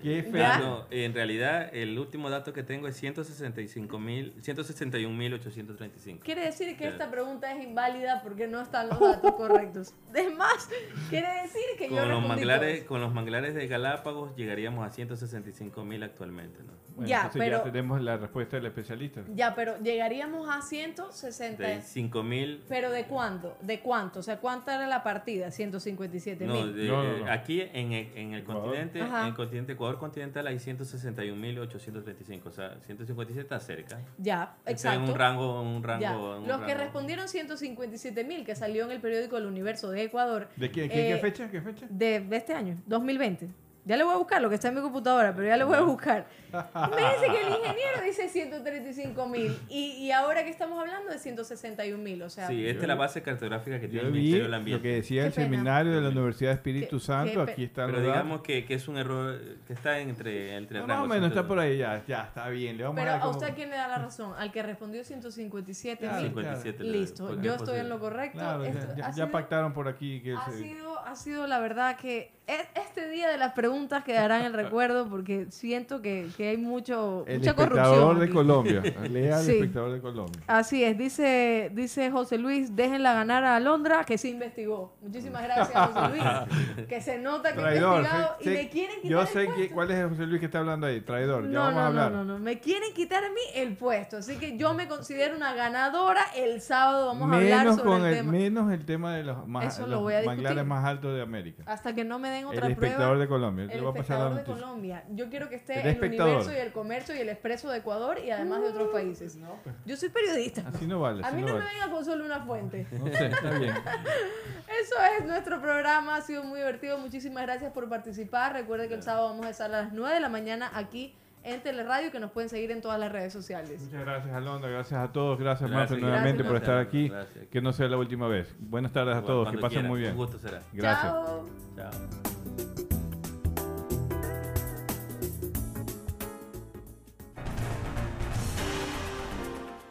[0.01, 0.57] Qué feo.
[0.59, 6.19] No, en realidad el último dato que tengo es 165 mil, 161.835.
[6.19, 6.91] Quiere decir que Claro.
[6.93, 9.93] esta pregunta es inválida porque no están los datos correctos.
[10.13, 10.69] Es más,
[11.09, 14.91] quiere decir que yo Con los, respondí manglares, con los manglares de Galápagos llegaríamos a
[14.91, 16.61] 165 mil actualmente.
[16.63, 16.73] ¿no?
[16.95, 19.21] Bueno, Ya, pero- ya tenemos la respuesta del especialista.
[19.33, 21.63] Ya, pero llegaríamos a 160.
[21.63, 22.61] De 5 mil.
[22.67, 23.55] ¿Pero de cuánto?
[23.61, 24.19] ¿De cuánto?
[24.19, 25.49] O sea, ¿cuánta era la partida?
[25.51, 27.31] 157 No, No, no, no.
[27.31, 29.21] aquí en el, en el continente, Ajá.
[29.21, 33.99] en el continente Ecuador continental hay 161.835, o sea, 157 está cerca.
[34.17, 35.03] Ya, Está exacto.
[35.03, 36.01] en un rango, un rango.
[36.01, 36.17] Ya.
[36.17, 40.47] un Los que respondieron 157 mil, que salió en el periódico El Universo de Ecuador,
[40.55, 41.49] ¿De qué, qué- Eh, qué fecha?
[41.49, 41.85] ¿Qué fecha?
[41.89, 43.47] de, de este año, 2020.
[43.83, 45.75] Ya le voy a buscar lo que está en mi computadora, pero ya le voy
[45.75, 46.27] a buscar.
[46.51, 51.17] Me dice que el ingeniero dice 135 mil y, y ahora que estamos hablando de
[51.17, 54.51] 161 mil, o sea, Sí, esta es la base cartográfica que tiene el Ministerio del
[54.51, 54.83] lo Ambiente.
[54.83, 55.45] que decía Qué el pena.
[55.45, 57.45] seminario de la Universidad Espíritu Qué- Santo.
[57.45, 60.83] qué Aquí están Pero digamos que, que es un error que está entre, entre No,
[60.85, 61.47] el más o menos está 100.
[61.47, 62.77] por ahí, ya, ya, está bien.
[62.77, 65.03] Le vamos pero a dar a usted quién le da la razón, al que respondió
[65.03, 66.27] 157 Claro, mil.
[66.27, 68.37] 57 le doy, Listo, yo es estoy en lo correcto.
[68.37, 71.15] Claro, ya, Esto ya- ha ya sido- pactaron por aquí que Ha se- sido, ha
[71.15, 75.47] sido la verdad que e- este día de las preguntas quedará en el recuerdo porque
[75.51, 78.19] siento que, que hay mucho, el mucha espectador corrupción.
[78.19, 78.29] de.
[78.31, 78.81] Colombia.
[79.09, 79.51] Lea Sí.
[79.53, 80.41] espectador de Colombia.
[80.47, 84.95] Así es, dice, dice José Luis, déjenla ganar a Alondra, que se investigó.
[85.01, 86.23] Muchísimas gracias, José Luis.
[86.89, 87.97] Que se nota que ha Traidor.
[87.99, 89.73] investigado sé- y me quieren quitar yo el sé que, puesto.
[89.75, 91.01] cuál es José Luis que está hablando ahí.
[91.01, 91.43] Traidor.
[91.43, 92.11] ya No, vamos a no, hablar.
[92.11, 95.35] no, no, no, me quieren quitar a mí el puesto, así que yo me considero
[95.37, 96.21] una ganadora.
[96.35, 98.31] El sábado vamos a hablar sobre con el, el, tema.
[98.31, 101.21] menos el tema de los, más, Eso lo los voy a manglares más altos de
[101.21, 101.63] América.
[101.65, 103.17] Hasta que no me den El otra espectador prueba.
[103.21, 103.63] de Colombia.
[103.65, 104.61] El Le voy a pasar la espectador de.
[104.63, 105.03] Colombia.
[105.11, 106.35] Yo quiero que esté El el, espectador.
[106.35, 109.37] universo y el comercio y el expreso de Ecuador y además de otros países.
[109.85, 110.63] Yo soy periodista.
[110.67, 111.25] Así no vale.
[111.25, 111.73] A mí no no me vale.
[111.73, 112.85] venga con solo una fuente.
[112.91, 113.73] No sé, está bien.
[114.81, 116.97] Eso es nuestro programa, ha sido muy divertido.
[116.97, 118.53] Muchísimas gracias por participar.
[118.53, 121.61] Recuerde que el sábado vamos a estar a las 9 de la mañana aquí en
[121.61, 123.81] Teleradio que nos pueden seguir en todas las redes sociales.
[123.81, 124.69] Muchas gracias, Alondra.
[124.69, 125.39] Gracias a todos.
[125.39, 127.09] Gracias, Gracias, Manfred, nuevamente por estar aquí.
[127.09, 127.47] Gracias.
[127.47, 128.55] Que no sea la última vez.
[128.59, 129.49] Buenas tardes a todos.
[129.49, 130.11] Que pasen muy bien.
[130.11, 130.61] Un gusto será.
[130.73, 131.13] Gracias.
[131.13, 131.49] Chao.
[131.75, 131.91] Chao.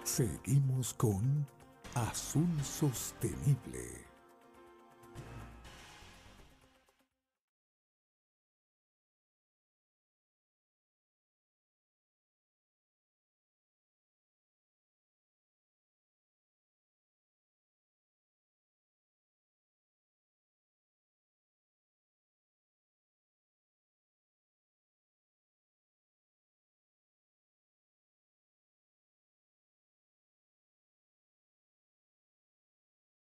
[0.04, 1.46] Seguimos con
[1.94, 3.99] Azul Sostenible.